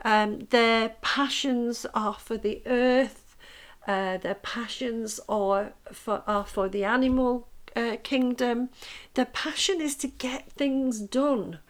Um, 0.05 0.41
their 0.51 0.91
passions 1.01 1.87
are 1.95 2.15
for 2.15 2.37
the 2.37 2.63
earth. 2.67 3.37
Uh, 3.87 4.19
their 4.19 4.35
passions 4.35 5.19
are 5.29 5.73
for 5.93 6.23
are 6.27 6.45
for 6.45 6.69
the 6.69 6.85
animal 6.85 7.49
uh, 7.75 7.97
kingdom. 8.03 8.69
Their 9.15 9.27
passion 9.27 9.81
is 9.81 9.97
to 9.97 10.09
get 10.09 10.53
things 10.53 11.01
done. 11.01 11.61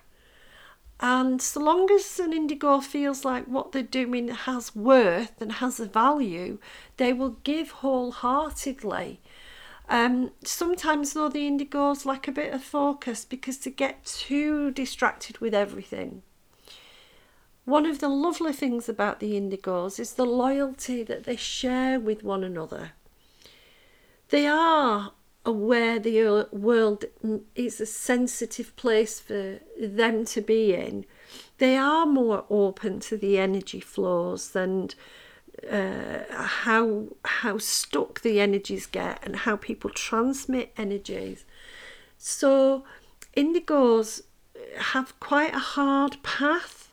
And 1.05 1.43
so 1.43 1.59
long 1.59 1.91
as 1.91 2.21
an 2.21 2.33
indigo 2.33 2.79
feels 2.79 3.25
like 3.25 3.47
what 3.47 3.73
they're 3.73 3.83
doing 3.83 4.29
has 4.29 4.77
worth 4.77 5.43
and 5.43 5.55
has 5.55 5.81
a 5.81 5.87
value, 5.87 6.59
they 6.97 7.13
will 7.13 7.39
give 7.43 7.73
wholeheartedly. 7.73 9.21
Um, 9.89 10.31
sometimes, 10.45 11.13
though, 11.13 11.29
the 11.29 11.51
indigos 11.51 12.07
lack 12.07 12.29
a 12.29 12.33
bit 12.33 12.55
of 12.55 12.63
focus 12.63 13.25
because 13.25 13.59
they 13.59 13.73
get 13.73 14.05
too 14.05 14.71
distracted 14.71 15.39
with 15.39 15.55
everything. 15.55 16.23
One 17.65 17.85
of 17.85 17.99
the 17.99 18.09
lovely 18.09 18.53
things 18.53 18.89
about 18.89 19.19
the 19.19 19.33
indigos 19.33 19.99
is 19.99 20.13
the 20.13 20.25
loyalty 20.25 21.03
that 21.03 21.25
they 21.25 21.37
share 21.37 21.99
with 21.99 22.23
one 22.23 22.45
another. 22.45 22.93
They 24.29 24.47
are 24.47 25.13
aware 25.45 25.99
the 25.99 26.47
world 26.53 27.05
is 27.55 27.81
a 27.81 27.87
sensitive 27.87 28.75
place 28.77 29.19
for 29.21 29.59
them 29.81 30.25
to 30.27 30.41
be 30.41 30.75
in, 30.75 31.05
they 31.59 31.77
are 31.77 32.07
more 32.07 32.45
open 32.51 33.01
to 33.01 33.17
the 33.17 33.39
energy 33.39 33.81
flows 33.81 34.55
and 34.55 34.95
uh, 35.71 36.21
how 36.31 37.05
how 37.25 37.59
stuck 37.59 38.23
the 38.23 38.41
energies 38.41 38.87
get 38.87 39.21
and 39.23 39.37
how 39.37 39.57
people 39.57 39.91
transmit 39.91 40.73
energies. 40.77 41.45
So 42.19 42.85
indigos 43.37 44.23
have 44.77 45.19
quite 45.21 45.55
a 45.55 45.59
hard 45.59 46.23
path. 46.23 46.91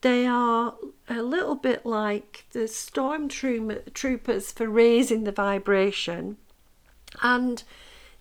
They 0.00 0.26
are 0.26 0.74
a 1.08 1.22
little 1.22 1.54
bit 1.54 1.86
like 1.86 2.46
the 2.50 2.66
storm 2.66 3.28
troopers 3.28 4.50
for 4.52 4.66
raising 4.68 5.24
the 5.24 5.32
vibration 5.32 6.38
and 7.20 7.62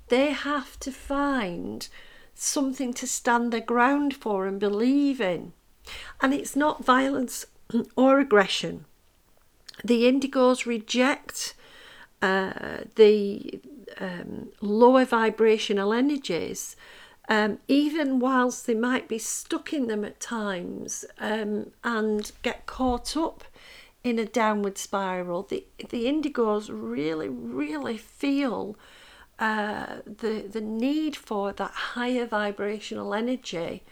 they 0.07 0.31
have 0.31 0.79
to 0.81 0.91
find 0.91 1.87
something 2.35 2.93
to 2.93 3.07
stand 3.07 3.53
their 3.53 3.61
ground 3.61 4.15
for 4.15 4.47
and 4.47 4.59
believe 4.59 5.21
in. 5.21 5.53
And 6.21 6.33
it's 6.33 6.55
not 6.55 6.83
violence 6.83 7.45
or 7.95 8.19
aggression. 8.19 8.85
The 9.83 10.03
indigos 10.03 10.65
reject 10.65 11.53
uh, 12.21 12.81
the 12.95 13.59
um, 13.99 14.49
lower 14.61 15.05
vibrational 15.05 15.93
energies, 15.93 16.75
um, 17.29 17.59
even 17.67 18.19
whilst 18.19 18.67
they 18.67 18.75
might 18.75 19.07
be 19.07 19.17
stuck 19.17 19.73
in 19.73 19.87
them 19.87 20.03
at 20.03 20.19
times 20.19 21.05
um, 21.19 21.71
and 21.83 22.31
get 22.43 22.65
caught 22.65 23.15
up 23.15 23.43
in 24.03 24.19
a 24.19 24.25
downward 24.25 24.77
spiral. 24.77 25.43
The, 25.43 25.65
the 25.89 26.05
indigos 26.05 26.69
really, 26.71 27.29
really 27.29 27.97
feel 27.97 28.75
uh, 29.39 29.97
the 30.05 30.47
the 30.47 30.61
need 30.61 31.15
for 31.15 31.51
that 31.51 31.71
higher 31.71 32.25
vibrational 32.25 33.13
energy, 33.13 33.83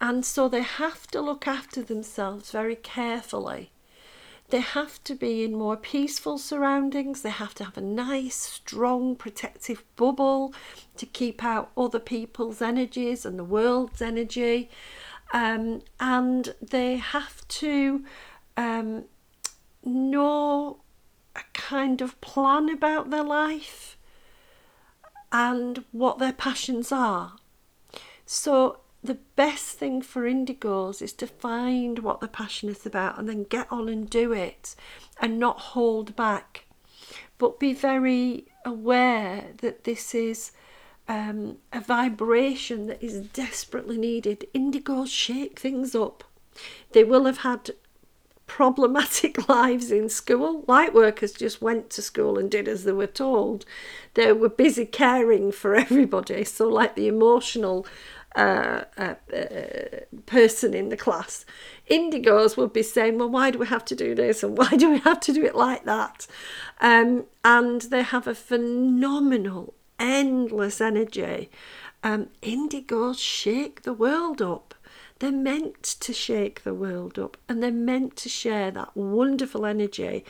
and 0.00 0.24
so 0.24 0.48
they 0.48 0.62
have 0.62 1.06
to 1.08 1.20
look 1.20 1.46
after 1.46 1.82
themselves 1.82 2.50
very 2.50 2.76
carefully. 2.76 3.70
They 4.50 4.60
have 4.60 5.02
to 5.04 5.14
be 5.14 5.44
in 5.44 5.54
more 5.54 5.76
peaceful 5.76 6.36
surroundings. 6.36 7.22
They 7.22 7.30
have 7.30 7.54
to 7.54 7.64
have 7.64 7.78
a 7.78 7.80
nice, 7.80 8.34
strong, 8.34 9.14
protective 9.14 9.84
bubble 9.94 10.52
to 10.96 11.06
keep 11.06 11.44
out 11.44 11.70
other 11.76 12.00
people's 12.00 12.60
energies 12.60 13.24
and 13.24 13.38
the 13.38 13.44
world's 13.44 14.02
energy. 14.02 14.68
Um, 15.32 15.82
and 16.00 16.52
they 16.60 16.96
have 16.96 17.46
to 17.46 18.04
um, 18.56 19.04
know 19.84 20.80
a 21.36 21.40
kind 21.52 22.00
of 22.00 22.20
plan 22.20 22.68
about 22.68 23.10
their 23.10 23.22
life 23.22 23.96
and 25.32 25.84
what 25.92 26.18
their 26.18 26.32
passions 26.32 26.90
are. 26.90 27.36
So, 28.26 28.80
the 29.02 29.18
best 29.34 29.78
thing 29.78 30.02
for 30.02 30.22
indigos 30.22 31.00
is 31.00 31.12
to 31.14 31.26
find 31.26 32.00
what 32.00 32.20
they're 32.20 32.28
passionate 32.28 32.84
about 32.84 33.18
and 33.18 33.28
then 33.28 33.44
get 33.44 33.66
on 33.70 33.88
and 33.88 34.08
do 34.10 34.32
it 34.32 34.74
and 35.20 35.38
not 35.38 35.58
hold 35.58 36.14
back. 36.14 36.66
But 37.38 37.58
be 37.58 37.72
very 37.72 38.46
aware 38.64 39.52
that 39.58 39.84
this 39.84 40.14
is 40.14 40.52
um, 41.08 41.56
a 41.72 41.80
vibration 41.80 42.86
that 42.88 43.02
is 43.02 43.20
desperately 43.20 43.96
needed. 43.96 44.46
Indigos 44.54 45.08
shake 45.08 45.58
things 45.58 45.94
up. 45.94 46.24
They 46.92 47.02
will 47.02 47.24
have 47.24 47.38
had 47.38 47.70
problematic 48.50 49.48
lives 49.48 49.92
in 49.92 50.08
school. 50.08 50.64
Light 50.66 50.92
workers 50.92 51.32
just 51.32 51.62
went 51.62 51.88
to 51.90 52.02
school 52.02 52.36
and 52.36 52.50
did 52.50 52.66
as 52.66 52.82
they 52.82 52.92
were 52.92 53.06
told. 53.06 53.64
They 54.14 54.32
were 54.32 54.48
busy 54.48 54.86
caring 54.86 55.52
for 55.52 55.74
everybody. 55.86 56.44
So, 56.44 56.68
like 56.68 56.96
the 56.96 57.06
emotional 57.06 57.86
uh, 58.34 58.84
uh, 58.98 59.14
uh, 59.32 60.00
person 60.26 60.74
in 60.74 60.88
the 60.88 60.96
class, 60.96 61.44
indigos 61.88 62.56
would 62.56 62.72
be 62.72 62.82
saying, 62.82 63.18
Well, 63.18 63.30
why 63.30 63.52
do 63.52 63.58
we 63.58 63.68
have 63.68 63.84
to 63.84 63.94
do 63.94 64.16
this? 64.16 64.42
And 64.42 64.58
why 64.58 64.70
do 64.70 64.90
we 64.90 64.98
have 64.98 65.20
to 65.20 65.32
do 65.32 65.44
it 65.44 65.54
like 65.54 65.84
that? 65.84 66.26
Um, 66.80 67.26
and 67.44 67.82
they 67.82 68.02
have 68.02 68.26
a 68.26 68.34
phenomenal, 68.34 69.74
endless 70.00 70.80
energy. 70.80 71.50
Um, 72.02 72.30
indigos 72.42 73.20
shake 73.20 73.82
the 73.82 73.92
world 73.92 74.42
up. 74.42 74.74
They're 75.20 75.30
meant 75.30 75.82
to 75.82 76.14
shake 76.14 76.64
the 76.64 76.72
world 76.72 77.18
up 77.18 77.36
and 77.46 77.62
they're 77.62 77.70
meant 77.70 78.16
to 78.16 78.30
share 78.30 78.70
that 78.70 78.96
wonderful 78.96 79.66
energy 79.66 80.24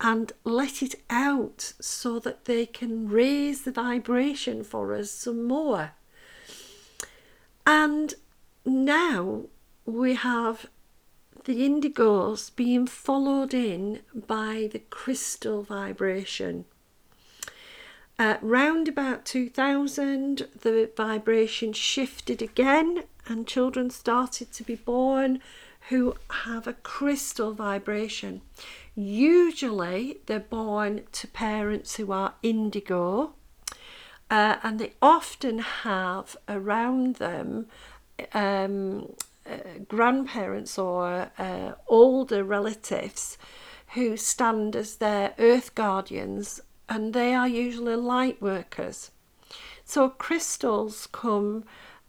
and 0.00 0.32
let 0.44 0.82
it 0.82 0.94
out 1.10 1.72
so 1.80 2.20
that 2.20 2.44
they 2.44 2.64
can 2.64 3.08
raise 3.08 3.62
the 3.62 3.72
vibration 3.72 4.62
for 4.62 4.94
us 4.94 5.10
some 5.10 5.44
more. 5.44 5.92
And 7.66 8.14
now 8.64 9.46
we 9.84 10.14
have 10.14 10.66
the 11.44 11.68
indigos 11.68 12.54
being 12.54 12.86
followed 12.86 13.52
in 13.52 14.00
by 14.14 14.68
the 14.72 14.82
crystal 14.90 15.62
vibration. 15.62 16.66
Uh, 18.18 18.38
round 18.40 18.88
about 18.88 19.26
2000, 19.26 20.48
the 20.62 20.90
vibration 20.96 21.74
shifted 21.74 22.40
again 22.40 23.04
and 23.26 23.46
children 23.46 23.90
started 23.90 24.50
to 24.52 24.62
be 24.62 24.74
born 24.74 25.38
who 25.90 26.14
have 26.44 26.66
a 26.66 26.72
crystal 26.72 27.52
vibration. 27.52 28.40
Usually, 28.94 30.18
they're 30.24 30.40
born 30.40 31.02
to 31.12 31.28
parents 31.28 31.96
who 31.96 32.10
are 32.10 32.34
indigo, 32.42 33.34
uh, 34.30 34.56
and 34.62 34.78
they 34.78 34.94
often 35.02 35.58
have 35.58 36.36
around 36.48 37.16
them 37.16 37.66
um, 38.32 39.12
uh, 39.48 39.58
grandparents 39.86 40.78
or 40.78 41.30
uh, 41.38 41.72
older 41.86 42.42
relatives 42.42 43.36
who 43.94 44.16
stand 44.16 44.74
as 44.74 44.96
their 44.96 45.34
earth 45.38 45.74
guardians, 45.74 46.60
and 46.88 47.12
they 47.12 47.34
are 47.34 47.48
usually 47.48 47.96
light 47.96 48.40
workers. 48.40 49.10
So, 49.84 50.08
crystals 50.08 51.08
come 51.12 51.64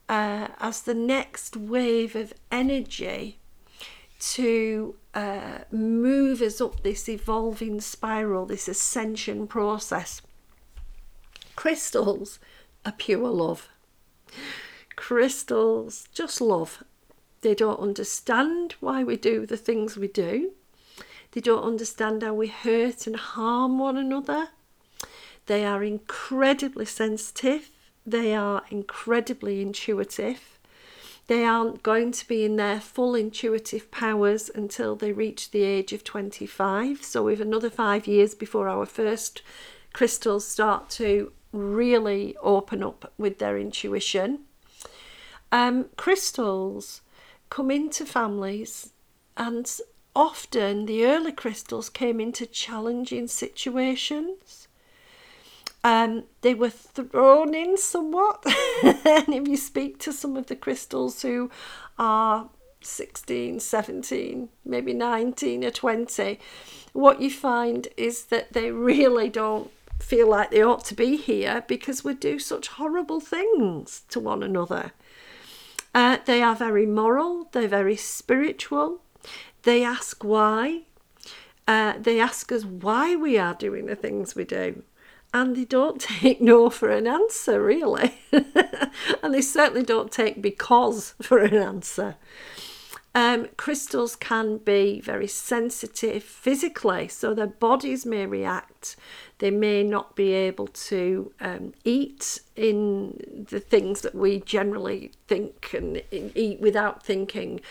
uh, 0.09 0.47
as 0.59 0.81
the 0.81 0.93
next 0.93 1.55
wave 1.55 2.15
of 2.15 2.33
energy 2.51 3.39
to 4.19 4.95
uh, 5.13 5.59
move 5.71 6.41
us 6.41 6.59
up 6.59 6.81
this 6.81 7.07
evolving 7.07 7.81
spiral, 7.81 8.45
this 8.45 8.67
ascension 8.67 9.47
process. 9.47 10.21
Crystals 11.55 12.39
are 12.85 12.93
pure 12.93 13.29
love. 13.29 13.69
Crystals 14.95 16.07
just 16.13 16.41
love. 16.41 16.83
They 17.41 17.53
don't 17.53 17.79
understand 17.79 18.75
why 18.79 19.03
we 19.03 19.15
do 19.15 19.45
the 19.45 19.57
things 19.57 19.97
we 19.97 20.07
do. 20.07 20.53
They 21.31 21.41
don't 21.41 21.63
understand 21.63 22.23
how 22.23 22.33
we 22.33 22.47
hurt 22.47 23.05
and 23.05 23.15
harm 23.15 23.77
one 23.77 23.97
another. 23.97 24.49
They 25.47 25.65
are 25.65 25.83
incredibly 25.83 26.85
sensitive 26.85 27.71
they 28.07 28.33
are 28.33 28.63
incredibly 28.71 29.61
intuitive. 29.61 30.57
They 31.27 31.43
aren't 31.43 31.83
going 31.83 32.13
to 32.13 32.25
be 32.25 32.45
in 32.45 32.55
their 32.55 32.79
full 32.79 33.15
intuitive 33.15 33.91
powers 33.91 34.49
until 34.55 34.95
they 34.95 35.11
reach 35.11 35.51
the 35.51 35.63
age 35.63 35.91
of 35.91 36.05
25. 36.05 37.03
So, 37.03 37.23
we've 37.23 37.41
another 37.41 37.69
five 37.69 38.07
years 38.07 38.33
before 38.33 38.69
our 38.69 38.85
first 38.85 39.41
crystals 39.91 40.47
start 40.47 40.89
to 40.91 41.33
really 41.51 42.37
open 42.41 42.81
up 42.81 43.11
with 43.17 43.39
their 43.39 43.57
intuition. 43.57 44.45
Um, 45.51 45.87
crystals 45.97 47.01
come 47.49 47.69
into 47.69 48.05
families 48.05 48.91
and 49.35 49.69
often 50.15 50.85
the 50.85 51.05
early 51.05 51.33
crystals 51.33 51.89
came 51.89 52.21
into 52.21 52.45
challenging 52.45 53.27
situations. 53.27 54.69
Um, 55.83 56.23
they 56.41 56.53
were 56.53 56.69
thrown 56.69 57.53
in 57.53 57.77
somewhat. 57.77 58.43
and 58.83 59.29
if 59.33 59.47
you 59.47 59.57
speak 59.57 59.99
to 59.99 60.11
some 60.11 60.35
of 60.35 60.47
the 60.47 60.55
crystals 60.55 61.21
who 61.21 61.49
are 61.97 62.49
16, 62.81 63.59
17, 63.59 64.49
maybe 64.65 64.93
19 64.93 65.63
or 65.63 65.71
20, 65.71 66.39
what 66.93 67.21
you 67.21 67.29
find 67.29 67.87
is 67.95 68.25
that 68.25 68.53
they 68.53 68.71
really 68.71 69.29
don't 69.29 69.71
feel 69.99 70.29
like 70.29 70.51
they 70.51 70.61
ought 70.61 70.85
to 70.85 70.95
be 70.95 71.17
here 71.17 71.63
because 71.67 72.03
we 72.03 72.13
do 72.13 72.39
such 72.39 72.67
horrible 72.69 73.19
things 73.19 74.03
to 74.09 74.19
one 74.19 74.43
another. 74.43 74.91
Uh, 75.93 76.17
they 76.25 76.41
are 76.41 76.55
very 76.55 76.85
moral, 76.85 77.49
they're 77.51 77.67
very 77.67 77.95
spiritual, 77.95 79.01
they 79.63 79.83
ask 79.83 80.23
why. 80.23 80.81
Uh, 81.67 81.95
they 81.99 82.19
ask 82.19 82.51
us 82.51 82.63
why 82.63 83.15
we 83.15 83.37
are 83.37 83.53
doing 83.53 83.87
the 83.87 83.95
things 83.95 84.35
we 84.35 84.45
do. 84.45 84.83
And 85.33 85.55
they 85.55 85.65
don't 85.65 85.99
take 86.19 86.41
no 86.41 86.69
for 86.69 86.89
an 86.89 87.07
answer, 87.07 87.61
really. 87.61 88.19
and 88.31 89.33
they 89.33 89.41
certainly 89.41 89.83
don't 89.83 90.11
take 90.11 90.41
because 90.41 91.15
for 91.21 91.39
an 91.39 91.55
answer. 91.55 92.15
Um, 93.15 93.47
crystals 93.57 94.15
can 94.15 94.57
be 94.57 95.01
very 95.01 95.25
sensitive 95.25 96.21
physically, 96.21 97.07
so 97.07 97.33
their 97.33 97.47
bodies 97.47 98.05
may 98.05 98.27
react. 98.27 98.95
They 99.39 99.49
may 99.49 99.81
not 99.81 100.15
be 100.15 100.33
able 100.33 100.67
to 100.67 101.31
um, 101.39 101.73
eat 101.83 102.41
in 102.55 103.45
the 103.49 103.59
things 103.59 104.01
that 104.01 104.13
we 104.13 104.41
generally 104.41 105.13
think 105.27 105.73
and 105.73 106.03
eat 106.11 106.59
without 106.59 107.03
thinking. 107.03 107.61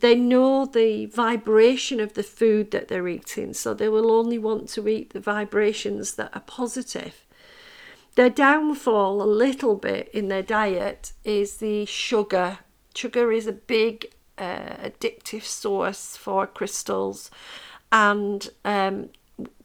They 0.00 0.16
know 0.16 0.66
the 0.66 1.06
vibration 1.06 2.00
of 2.00 2.14
the 2.14 2.24
food 2.24 2.72
that 2.72 2.88
they're 2.88 3.06
eating, 3.06 3.54
so 3.54 3.74
they 3.74 3.88
will 3.88 4.10
only 4.10 4.38
want 4.38 4.68
to 4.70 4.88
eat 4.88 5.10
the 5.10 5.20
vibrations 5.20 6.14
that 6.14 6.34
are 6.34 6.40
positive. 6.40 7.24
Their 8.16 8.30
downfall, 8.30 9.22
a 9.22 9.24
little 9.24 9.76
bit 9.76 10.08
in 10.12 10.26
their 10.26 10.42
diet, 10.42 11.12
is 11.22 11.58
the 11.58 11.84
sugar. 11.84 12.58
Sugar 12.96 13.30
is 13.30 13.46
a 13.46 13.52
big 13.52 14.12
uh, 14.36 14.76
addictive 14.82 15.44
source 15.44 16.16
for 16.16 16.44
crystals, 16.48 17.30
and 17.92 18.48
um, 18.64 19.10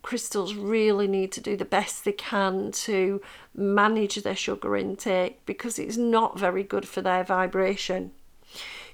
crystals 0.03 0.53
really 0.53 1.07
need 1.07 1.31
to 1.31 1.41
do 1.41 1.57
the 1.57 1.65
best 1.65 2.05
they 2.05 2.11
can 2.11 2.71
to 2.71 3.19
manage 3.55 4.17
their 4.17 4.35
sugar 4.35 4.75
intake 4.75 5.43
because 5.47 5.79
it's 5.79 5.97
not 5.97 6.37
very 6.37 6.63
good 6.63 6.87
for 6.87 7.01
their 7.01 7.23
vibration. 7.23 8.11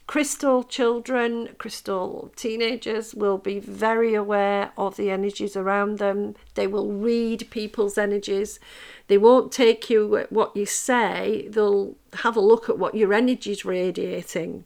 Crystal 0.08 0.63
children, 0.63 1.50
crystal 1.58 2.32
teenagers 2.36 3.15
will 3.15 3.39
be 3.39 3.60
very 3.60 4.13
aware 4.13 4.72
of 4.78 4.98
the 4.98 5.10
energies 5.10 5.56
around 5.56 5.98
them. 5.98 6.36
They 6.54 6.68
will 6.68 6.91
read 6.91 7.48
people's 7.50 7.98
energies. 7.98 8.60
They 9.08 9.18
won't 9.18 9.52
take 9.52 9.89
you 9.89 10.15
at 10.18 10.32
what 10.32 10.56
you 10.56 10.68
say, 10.68 11.48
they'll 11.50 11.96
have 12.22 12.38
a 12.38 12.41
look 12.41 12.70
at 12.70 12.78
what 12.78 12.96
your 12.96 13.13
energy 13.13 13.52
is 13.52 13.65
radiating. 13.65 14.65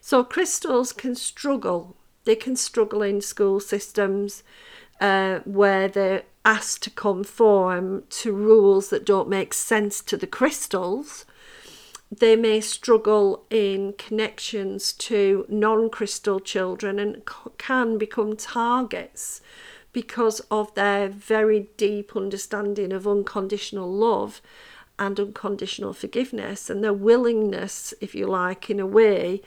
So 0.00 0.24
crystals 0.24 0.92
can 0.92 1.14
struggle. 1.14 1.94
They 2.24 2.36
can 2.36 2.56
struggle 2.56 3.02
in 3.02 3.20
school 3.20 3.60
systems 3.60 4.42
uh, 5.00 5.40
where 5.44 5.88
they're 5.88 6.22
asked 6.44 6.82
to 6.84 6.90
conform 6.90 8.04
to 8.08 8.32
rules 8.32 8.88
that 8.90 9.04
don't 9.04 9.28
make 9.28 9.52
sense 9.52 10.00
to 10.02 10.16
the 10.16 10.26
crystals. 10.26 11.26
They 12.10 12.34
may 12.34 12.60
struggle 12.60 13.44
in 13.50 13.94
connections 13.96 14.92
to 14.94 15.46
non 15.48 15.90
crystal 15.90 16.40
children 16.40 16.98
and 16.98 17.22
can 17.56 17.98
become 17.98 18.36
targets 18.36 19.40
because 19.92 20.40
of 20.50 20.74
their 20.74 21.08
very 21.08 21.68
deep 21.76 22.16
understanding 22.16 22.92
of 22.92 23.06
unconditional 23.06 23.90
love 23.92 24.40
and 24.98 25.18
unconditional 25.18 25.92
forgiveness 25.92 26.68
and 26.68 26.82
their 26.82 26.92
willingness, 26.92 27.94
if 28.00 28.14
you 28.14 28.26
like, 28.26 28.68
in 28.68 28.80
a 28.80 28.86
way, 28.86 29.40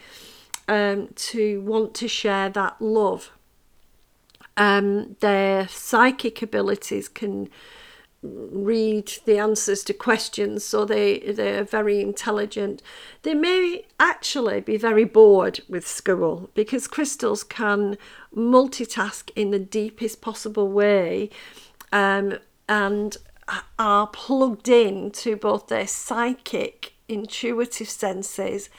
um, 0.67 1.09
to 1.15 1.61
want 1.61 1.93
to 1.95 2.07
share 2.07 2.49
that 2.49 2.81
love. 2.81 3.31
Um, 4.55 5.15
their 5.19 5.67
psychic 5.67 6.41
abilities 6.41 7.09
can 7.09 7.49
read 8.23 9.11
the 9.25 9.37
answers 9.37 9.83
to 9.83 9.93
questions, 9.93 10.63
so 10.63 10.85
they, 10.85 11.19
they're 11.19 11.63
very 11.63 12.01
intelligent. 12.01 12.81
They 13.23 13.33
may 13.33 13.85
actually 13.99 14.61
be 14.61 14.77
very 14.77 15.03
bored 15.03 15.59
with 15.67 15.85
school 15.87 16.49
because 16.53 16.87
crystals 16.87 17.43
can 17.43 17.97
multitask 18.35 19.29
in 19.35 19.51
the 19.51 19.59
deepest 19.59 20.21
possible 20.21 20.69
way 20.69 21.29
um, 21.91 22.39
and 22.69 23.17
are 23.77 24.07
plugged 24.07 24.69
in 24.69 25.11
to 25.11 25.35
both 25.35 25.67
their 25.67 25.87
psychic, 25.87 26.93
intuitive 27.09 27.89
senses 27.89 28.69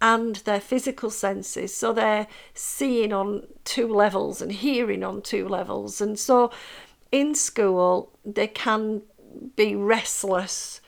and 0.00 0.36
their 0.36 0.60
physical 0.60 1.10
senses. 1.10 1.74
So 1.74 1.92
they're 1.92 2.26
seeing 2.54 3.12
on 3.12 3.46
two 3.64 3.88
levels 3.88 4.40
and 4.40 4.52
hearing 4.52 5.02
on 5.04 5.22
two 5.22 5.48
levels. 5.48 6.00
And 6.00 6.18
so 6.18 6.50
in 7.12 7.34
school, 7.34 8.10
they 8.24 8.48
can 8.48 9.02
be 9.56 9.76
restless 9.76 10.80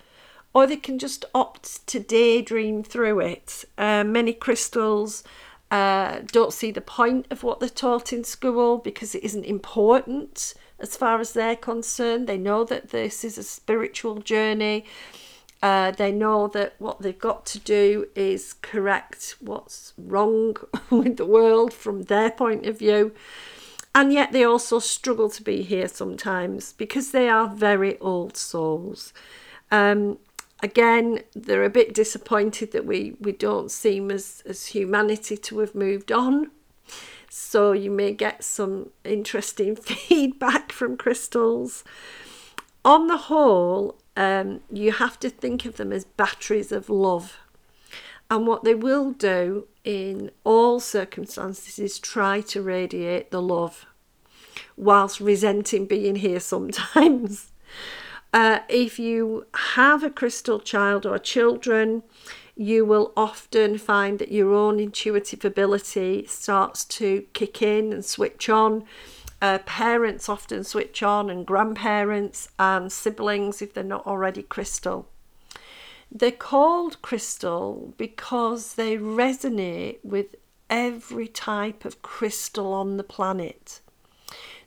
or 0.52 0.66
they 0.66 0.76
can 0.76 0.98
just 0.98 1.24
opt 1.34 1.86
to 1.86 2.00
daydream 2.00 2.82
through 2.82 3.20
it. 3.20 3.64
Uh, 3.76 4.04
many 4.04 4.32
crystals 4.32 5.22
uh, 5.70 6.20
don't 6.32 6.52
see 6.52 6.70
the 6.70 6.80
point 6.80 7.26
of 7.30 7.42
what 7.42 7.60
they're 7.60 7.68
taught 7.68 8.12
in 8.12 8.24
school 8.24 8.78
because 8.78 9.14
it 9.14 9.24
isn't 9.24 9.44
important 9.44 10.54
as 10.78 10.96
far 10.96 11.20
as 11.20 11.32
they're 11.32 11.56
concerned. 11.56 12.26
They 12.26 12.38
know 12.38 12.64
that 12.64 12.90
this 12.90 13.24
is 13.24 13.38
a 13.38 13.42
spiritual 13.42 14.16
journey 14.16 14.84
uh, 15.64 15.90
they 15.92 16.12
know 16.12 16.46
that 16.46 16.74
what 16.78 17.00
they've 17.00 17.18
got 17.18 17.46
to 17.46 17.58
do 17.58 18.06
is 18.14 18.52
correct 18.60 19.36
what's 19.40 19.94
wrong 19.96 20.54
with 20.90 21.16
the 21.16 21.24
world 21.24 21.72
from 21.72 22.02
their 22.02 22.30
point 22.30 22.66
of 22.66 22.78
view. 22.78 23.12
And 23.94 24.12
yet 24.12 24.32
they 24.32 24.44
also 24.44 24.80
struggle 24.80 25.28
to 25.30 25.42
be 25.42 25.62
here 25.62 25.86
sometimes 25.86 26.72
because 26.72 27.12
they 27.12 27.28
are 27.28 27.48
very 27.48 27.98
old 28.00 28.36
souls. 28.36 29.12
Um, 29.70 30.18
again, 30.62 31.20
they're 31.34 31.64
a 31.64 31.70
bit 31.70 31.94
disappointed 31.94 32.72
that 32.72 32.84
we, 32.84 33.16
we 33.20 33.30
don't 33.32 33.70
seem 33.70 34.10
as, 34.10 34.42
as 34.46 34.66
humanity 34.66 35.36
to 35.36 35.60
have 35.60 35.74
moved 35.74 36.10
on. 36.10 36.50
So 37.28 37.72
you 37.72 37.90
may 37.90 38.12
get 38.12 38.42
some 38.42 38.90
interesting 39.04 39.76
feedback 39.76 40.72
from 40.72 40.96
crystals. 40.96 41.84
On 42.84 43.06
the 43.06 43.16
whole, 43.16 43.96
um, 44.16 44.60
you 44.72 44.92
have 44.92 45.20
to 45.20 45.30
think 45.30 45.64
of 45.66 45.76
them 45.76 45.92
as 45.92 46.04
batteries 46.04 46.72
of 46.72 46.90
love. 46.90 47.38
And 48.34 48.48
what 48.48 48.64
they 48.64 48.74
will 48.74 49.12
do 49.12 49.68
in 49.84 50.32
all 50.42 50.80
circumstances 50.80 51.78
is 51.78 52.00
try 52.00 52.40
to 52.40 52.60
radiate 52.60 53.30
the 53.30 53.40
love 53.40 53.86
whilst 54.76 55.20
resenting 55.20 55.86
being 55.86 56.16
here 56.16 56.40
sometimes. 56.40 57.52
Uh, 58.32 58.58
if 58.68 58.98
you 58.98 59.46
have 59.76 60.02
a 60.02 60.10
crystal 60.10 60.58
child 60.58 61.06
or 61.06 61.20
children, 61.20 62.02
you 62.56 62.84
will 62.84 63.12
often 63.16 63.78
find 63.78 64.18
that 64.18 64.32
your 64.32 64.52
own 64.52 64.80
intuitive 64.80 65.44
ability 65.44 66.26
starts 66.26 66.84
to 66.84 67.24
kick 67.32 67.62
in 67.62 67.92
and 67.92 68.04
switch 68.04 68.48
on 68.48 68.84
uh, 69.44 69.58
parents 69.66 70.28
often 70.28 70.64
switch 70.64 71.02
on, 71.02 71.28
and 71.28 71.46
grandparents 71.46 72.48
and 72.58 72.90
siblings 72.90 73.60
if 73.60 73.74
they're 73.74 73.84
not 73.84 74.06
already 74.06 74.42
crystal. 74.42 75.06
They're 76.16 76.30
called 76.30 77.02
crystal 77.02 77.92
because 77.96 78.74
they 78.74 78.96
resonate 78.96 79.98
with 80.04 80.36
every 80.70 81.26
type 81.26 81.84
of 81.84 82.02
crystal 82.02 82.72
on 82.72 82.96
the 82.96 83.02
planet. 83.02 83.80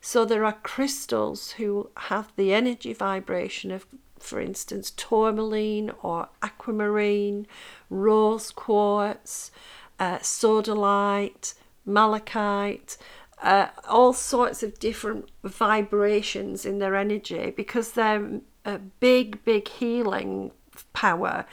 So 0.02 0.26
there 0.26 0.44
are 0.44 0.58
crystals 0.62 1.52
who 1.52 1.90
have 1.96 2.34
the 2.36 2.54
energy 2.54 2.92
vibration 2.92 3.72
of, 3.72 3.86
for 4.20 4.42
instance, 4.42 4.92
tourmaline 4.92 5.92
or 6.02 6.28
aquamarine, 6.42 7.48
rose 7.90 8.52
quartz, 8.52 9.52
uh, 10.00 10.18
sodalite, 10.18 11.54
malachite, 11.86 12.98
uh, 13.42 13.68
all 13.88 14.12
sorts 14.12 14.64
of 14.64 14.80
different 14.80 15.30
vibrations 15.44 16.66
in 16.66 16.80
their 16.80 16.96
energy 16.96 17.52
because 17.52 17.92
their 17.92 18.42
a 18.66 18.78
big, 18.78 19.44
big 19.46 19.68
healing 19.70 20.52
power 20.98 21.46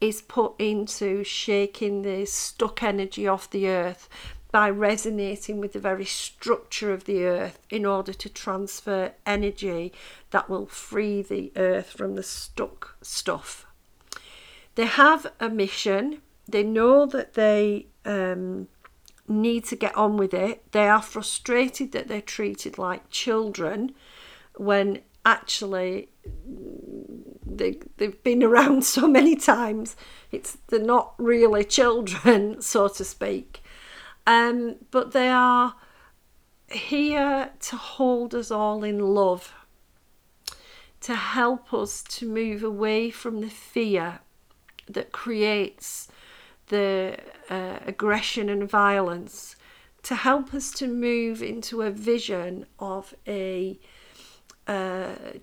is 0.00 0.22
put 0.22 0.52
into 0.60 1.24
shaking 1.24 2.02
the 2.02 2.24
stuck 2.24 2.84
energy 2.84 3.26
off 3.26 3.50
the 3.50 3.68
earth 3.68 4.08
by 4.52 4.70
resonating 4.70 5.58
with 5.58 5.72
the 5.72 5.80
very 5.80 6.04
structure 6.04 6.92
of 6.92 7.04
the 7.04 7.24
earth 7.24 7.58
in 7.68 7.84
order 7.84 8.12
to 8.12 8.28
transfer 8.28 9.12
energy 9.26 9.92
that 10.30 10.48
will 10.48 10.66
free 10.66 11.20
the 11.20 11.50
earth 11.56 11.90
from 11.90 12.14
the 12.14 12.22
stuck 12.22 12.96
stuff. 13.02 13.66
They 14.76 14.86
have 14.86 15.32
a 15.40 15.48
mission, 15.48 16.22
they 16.46 16.62
know 16.62 17.04
that 17.06 17.34
they 17.34 17.86
um, 18.04 18.68
need 19.26 19.64
to 19.64 19.76
get 19.76 19.96
on 19.96 20.16
with 20.16 20.32
it. 20.32 20.70
They 20.70 20.88
are 20.88 21.02
frustrated 21.02 21.90
that 21.90 22.06
they're 22.06 22.20
treated 22.20 22.78
like 22.78 23.10
children 23.10 23.94
when 24.54 25.00
actually 25.24 26.08
they, 27.58 27.78
they've 27.96 28.22
been 28.22 28.42
around 28.50 28.84
so 28.84 29.06
many 29.06 29.36
times. 29.36 29.96
It's 30.30 30.58
they're 30.68 30.80
not 30.80 31.14
really 31.18 31.64
children, 31.64 32.60
so 32.62 32.88
to 32.88 33.04
speak. 33.04 33.62
Um, 34.26 34.76
but 34.90 35.12
they 35.12 35.28
are 35.28 35.74
here 36.70 37.50
to 37.60 37.76
hold 37.76 38.34
us 38.34 38.50
all 38.50 38.84
in 38.84 38.98
love, 38.98 39.52
to 41.00 41.14
help 41.14 41.74
us 41.74 42.02
to 42.02 42.28
move 42.28 42.62
away 42.62 43.10
from 43.10 43.40
the 43.40 43.50
fear 43.50 44.20
that 44.88 45.12
creates 45.12 46.08
the 46.68 47.16
uh, 47.50 47.78
aggression 47.84 48.48
and 48.48 48.68
violence, 48.68 49.56
to 50.04 50.14
help 50.14 50.54
us 50.54 50.70
to 50.72 50.86
move 50.88 51.42
into 51.42 51.82
a 51.82 51.90
vision 51.90 52.66
of 52.78 53.14
a 53.26 53.78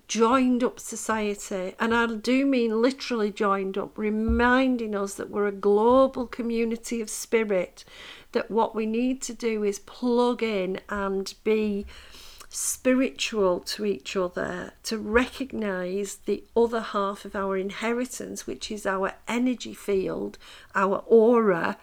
joined 0.08 0.64
up 0.64 0.80
society, 0.80 1.74
and 1.78 1.94
I 1.94 2.06
do 2.06 2.46
mean 2.46 2.80
literally 2.80 3.30
joined 3.30 3.76
up, 3.76 3.96
reminding 3.98 4.94
us 4.94 5.14
that 5.14 5.30
we're 5.30 5.46
a 5.46 5.52
global 5.52 6.26
community 6.26 7.00
of 7.00 7.10
spirit, 7.10 7.84
that 8.32 8.50
what 8.50 8.74
we 8.74 8.86
need 8.86 9.20
to 9.22 9.34
do 9.34 9.62
is 9.62 9.78
plug 9.80 10.42
in 10.42 10.80
and 10.88 11.34
be 11.44 11.86
spiritual 12.48 13.60
to 13.60 13.84
each 13.84 14.16
other, 14.16 14.72
to 14.82 14.98
recognize 14.98 16.16
the 16.24 16.42
other 16.56 16.80
half 16.80 17.24
of 17.24 17.36
our 17.36 17.56
inheritance, 17.56 18.46
which 18.46 18.72
is 18.72 18.84
our 18.86 19.12
energy 19.28 19.74
field, 19.74 20.36
our 20.74 21.04
aura, 21.06 21.76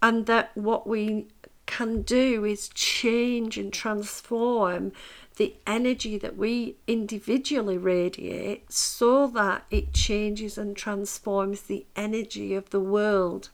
and 0.00 0.26
that 0.26 0.56
what 0.56 0.86
we 0.86 1.26
can 1.68 2.02
do 2.02 2.44
is 2.44 2.68
change 2.70 3.58
and 3.58 3.72
transform 3.72 4.90
the 5.36 5.54
energy 5.66 6.18
that 6.18 6.36
we 6.36 6.74
individually 6.88 7.78
radiate 7.78 8.72
so 8.72 9.28
that 9.28 9.64
it 9.70 9.92
changes 9.92 10.58
and 10.58 10.76
transforms 10.76 11.62
the 11.62 11.86
energy 11.94 12.54
of 12.54 12.70
the 12.70 12.80
world. 12.80 13.50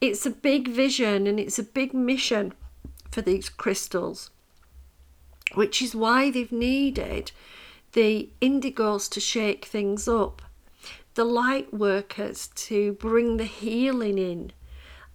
It's 0.00 0.26
a 0.26 0.30
big 0.30 0.68
vision 0.68 1.26
and 1.26 1.40
it's 1.40 1.58
a 1.58 1.64
big 1.64 1.92
mission 1.92 2.52
for 3.10 3.22
these 3.22 3.48
crystals, 3.48 4.30
which 5.54 5.82
is 5.82 5.96
why 5.96 6.30
they've 6.30 6.52
needed 6.52 7.32
the 7.92 8.28
indigos 8.40 9.10
to 9.10 9.18
shake 9.18 9.64
things 9.64 10.06
up, 10.06 10.42
the 11.14 11.24
light 11.24 11.72
workers 11.72 12.50
to 12.54 12.92
bring 12.92 13.38
the 13.38 13.44
healing 13.44 14.18
in, 14.18 14.52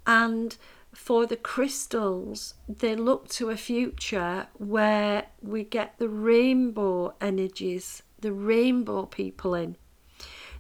and 0.08 0.58
for 0.94 1.26
the 1.26 1.36
crystals, 1.36 2.54
they 2.68 2.96
look 2.96 3.28
to 3.30 3.50
a 3.50 3.58
future 3.58 4.48
where 4.54 5.28
we 5.42 5.64
get 5.64 5.98
the 5.98 6.10
rainbow 6.10 7.16
energies, 7.20 8.04
the 8.20 8.32
rainbow 8.34 9.06
people 9.06 9.54
in. 9.56 9.76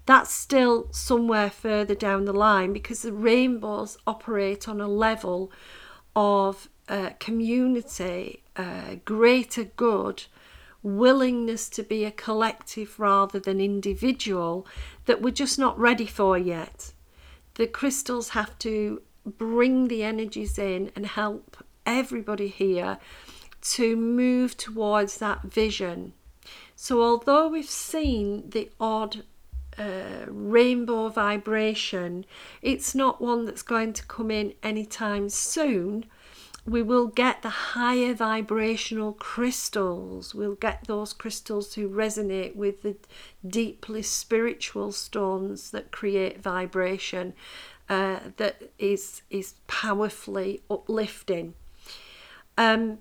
That's 0.06 0.34
still 0.34 0.88
somewhere 0.92 1.50
further 1.50 1.96
down 1.96 2.26
the 2.26 2.34
line 2.34 2.74
because 2.74 3.04
the 3.04 3.14
rainbows 3.14 3.98
operate 4.06 4.68
on 4.68 4.82
a 4.82 4.88
level 4.88 5.52
of 6.16 6.70
uh, 6.90 7.12
community, 7.20 8.44
uh, 8.58 8.96
greater 9.06 9.64
good, 9.64 10.26
willingness 10.82 11.70
to 11.70 11.84
be 11.84 12.04
a 12.04 12.12
collective 12.12 13.00
rather 13.00 13.40
than 13.40 13.62
individual 13.62 14.68
that 15.06 15.22
we're 15.22 15.32
just 15.32 15.58
not 15.58 15.80
ready 15.80 16.06
for 16.06 16.38
yet. 16.38 16.92
The 17.56 17.68
crystals 17.68 18.30
have 18.30 18.60
to 18.60 19.02
bring 19.26 19.88
the 19.88 20.04
energies 20.04 20.58
in 20.58 20.92
and 20.96 21.06
help 21.06 21.58
everybody 21.86 22.48
here 22.48 22.98
to 23.62 23.96
move 23.96 24.58
towards 24.58 25.18
that 25.18 25.44
vision. 25.44 26.14
So, 26.76 27.02
although 27.02 27.48
we've 27.48 27.70
seen 27.70 28.50
the 28.50 28.70
odd 28.80 29.24
uh, 29.78 30.26
rainbow 30.28 31.10
vibration, 31.10 32.26
it's 32.62 32.94
not 32.94 33.22
one 33.22 33.46
that's 33.46 33.62
going 33.62 33.94
to 33.94 34.06
come 34.06 34.30
in 34.32 34.54
anytime 34.62 35.30
soon. 35.30 36.06
We 36.66 36.82
will 36.82 37.08
get 37.08 37.42
the 37.42 37.50
higher 37.50 38.14
vibrational 38.14 39.14
crystals. 39.14 40.34
We'll 40.34 40.56
get 40.56 40.88
those 40.88 41.12
crystals 41.12 41.74
who 41.74 41.90
resonate 41.90 42.56
with 42.56 42.84
the 42.84 42.96
deeply 43.46 44.02
spiritual 44.02 44.94
stones 44.94 45.72
that 45.72 45.92
create 45.92 46.42
vibration 46.42 47.34
uh, 47.90 48.20
that 48.38 48.72
is 48.80 49.22
is 49.30 49.56
powerfully 49.68 50.62
uplifting. 50.70 51.54
Um, 52.58 53.00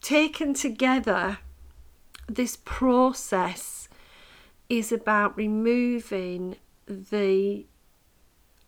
taken 0.00 0.54
together, 0.54 1.38
this 2.28 2.58
process 2.64 3.88
is 4.68 4.92
about 4.92 5.36
removing 5.36 6.56
the 6.86 7.66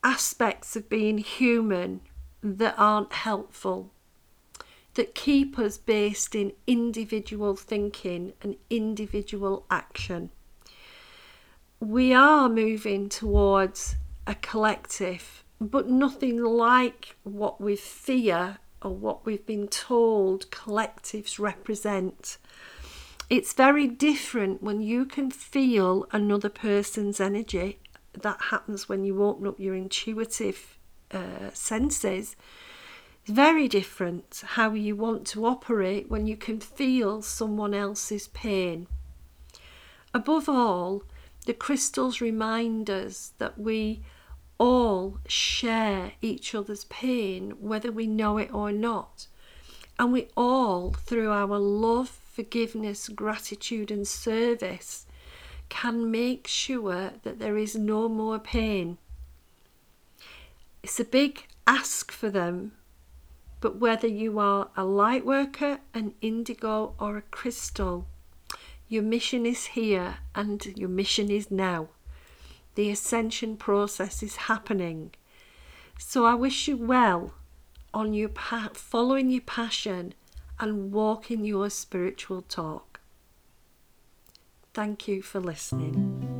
aspects 0.02 0.76
of 0.76 0.88
being 0.88 1.18
human 1.18 2.00
that 2.42 2.74
aren't 2.76 3.12
helpful, 3.12 3.92
that 4.94 5.14
keep 5.14 5.58
us 5.58 5.78
based 5.78 6.34
in 6.34 6.52
individual 6.66 7.54
thinking 7.54 8.32
and 8.42 8.56
individual 8.68 9.64
action. 9.70 10.30
We 11.78 12.12
are 12.12 12.48
moving 12.48 13.08
towards 13.08 13.96
a 14.26 14.34
collective, 14.34 15.44
but 15.60 15.88
nothing 15.88 16.42
like 16.42 17.16
what 17.22 17.60
we 17.60 17.76
fear 17.76 18.58
or 18.80 18.94
what 18.94 19.24
we've 19.24 19.46
been 19.46 19.68
told 19.68 20.50
collectives 20.50 21.38
represent. 21.38 22.38
It's 23.30 23.52
very 23.52 23.86
different 23.86 24.62
when 24.62 24.82
you 24.82 25.04
can 25.04 25.30
feel 25.30 26.06
another 26.12 26.48
person's 26.48 27.20
energy. 27.20 27.78
That 28.12 28.40
happens 28.50 28.88
when 28.88 29.04
you 29.04 29.22
open 29.22 29.46
up 29.46 29.58
your 29.58 29.74
intuitive 29.74 30.76
uh, 31.10 31.50
senses. 31.54 32.36
It's 33.22 33.30
very 33.30 33.68
different 33.68 34.42
how 34.44 34.74
you 34.74 34.96
want 34.96 35.26
to 35.28 35.46
operate 35.46 36.10
when 36.10 36.26
you 36.26 36.36
can 36.36 36.60
feel 36.60 37.22
someone 37.22 37.72
else's 37.72 38.28
pain. 38.28 38.86
Above 40.12 40.48
all, 40.48 41.04
the 41.46 41.54
crystals 41.54 42.20
remind 42.20 42.88
us 42.88 43.32
that 43.38 43.58
we 43.58 44.02
all 44.58 45.18
share 45.26 46.12
each 46.20 46.54
other's 46.54 46.84
pain, 46.84 47.50
whether 47.60 47.90
we 47.90 48.06
know 48.06 48.38
it 48.38 48.52
or 48.52 48.70
not. 48.70 49.26
And 49.98 50.12
we 50.12 50.28
all, 50.36 50.92
through 50.92 51.30
our 51.30 51.58
love, 51.58 52.08
forgiveness, 52.08 53.08
gratitude, 53.08 53.90
and 53.90 54.06
service, 54.06 55.06
can 55.68 56.10
make 56.10 56.46
sure 56.46 57.12
that 57.22 57.38
there 57.38 57.56
is 57.56 57.74
no 57.74 58.08
more 58.08 58.38
pain. 58.38 58.98
It's 60.82 61.00
a 61.00 61.04
big 61.04 61.46
ask 61.66 62.12
for 62.12 62.30
them, 62.30 62.72
but 63.60 63.76
whether 63.76 64.08
you 64.08 64.38
are 64.38 64.68
a 64.76 64.84
light 64.84 65.24
worker, 65.24 65.80
an 65.94 66.14
indigo, 66.20 66.94
or 66.98 67.16
a 67.16 67.22
crystal, 67.22 68.06
your 68.92 69.02
mission 69.02 69.46
is 69.46 69.68
here 69.68 70.16
and 70.34 70.66
your 70.76 70.88
mission 70.88 71.30
is 71.30 71.50
now 71.50 71.88
the 72.74 72.90
ascension 72.90 73.56
process 73.56 74.22
is 74.22 74.36
happening. 74.36 75.12
So 75.98 76.26
I 76.26 76.34
wish 76.34 76.68
you 76.68 76.76
well 76.76 77.32
on 77.94 78.12
your 78.12 78.28
pa- 78.28 78.70
following 78.74 79.30
your 79.30 79.42
passion 79.42 80.14
and 80.58 80.92
walking 80.92 81.44
your 81.44 81.70
spiritual 81.70 82.42
talk. 82.42 83.00
Thank 84.74 85.08
you 85.08 85.22
for 85.22 85.40
listening. 85.40 86.31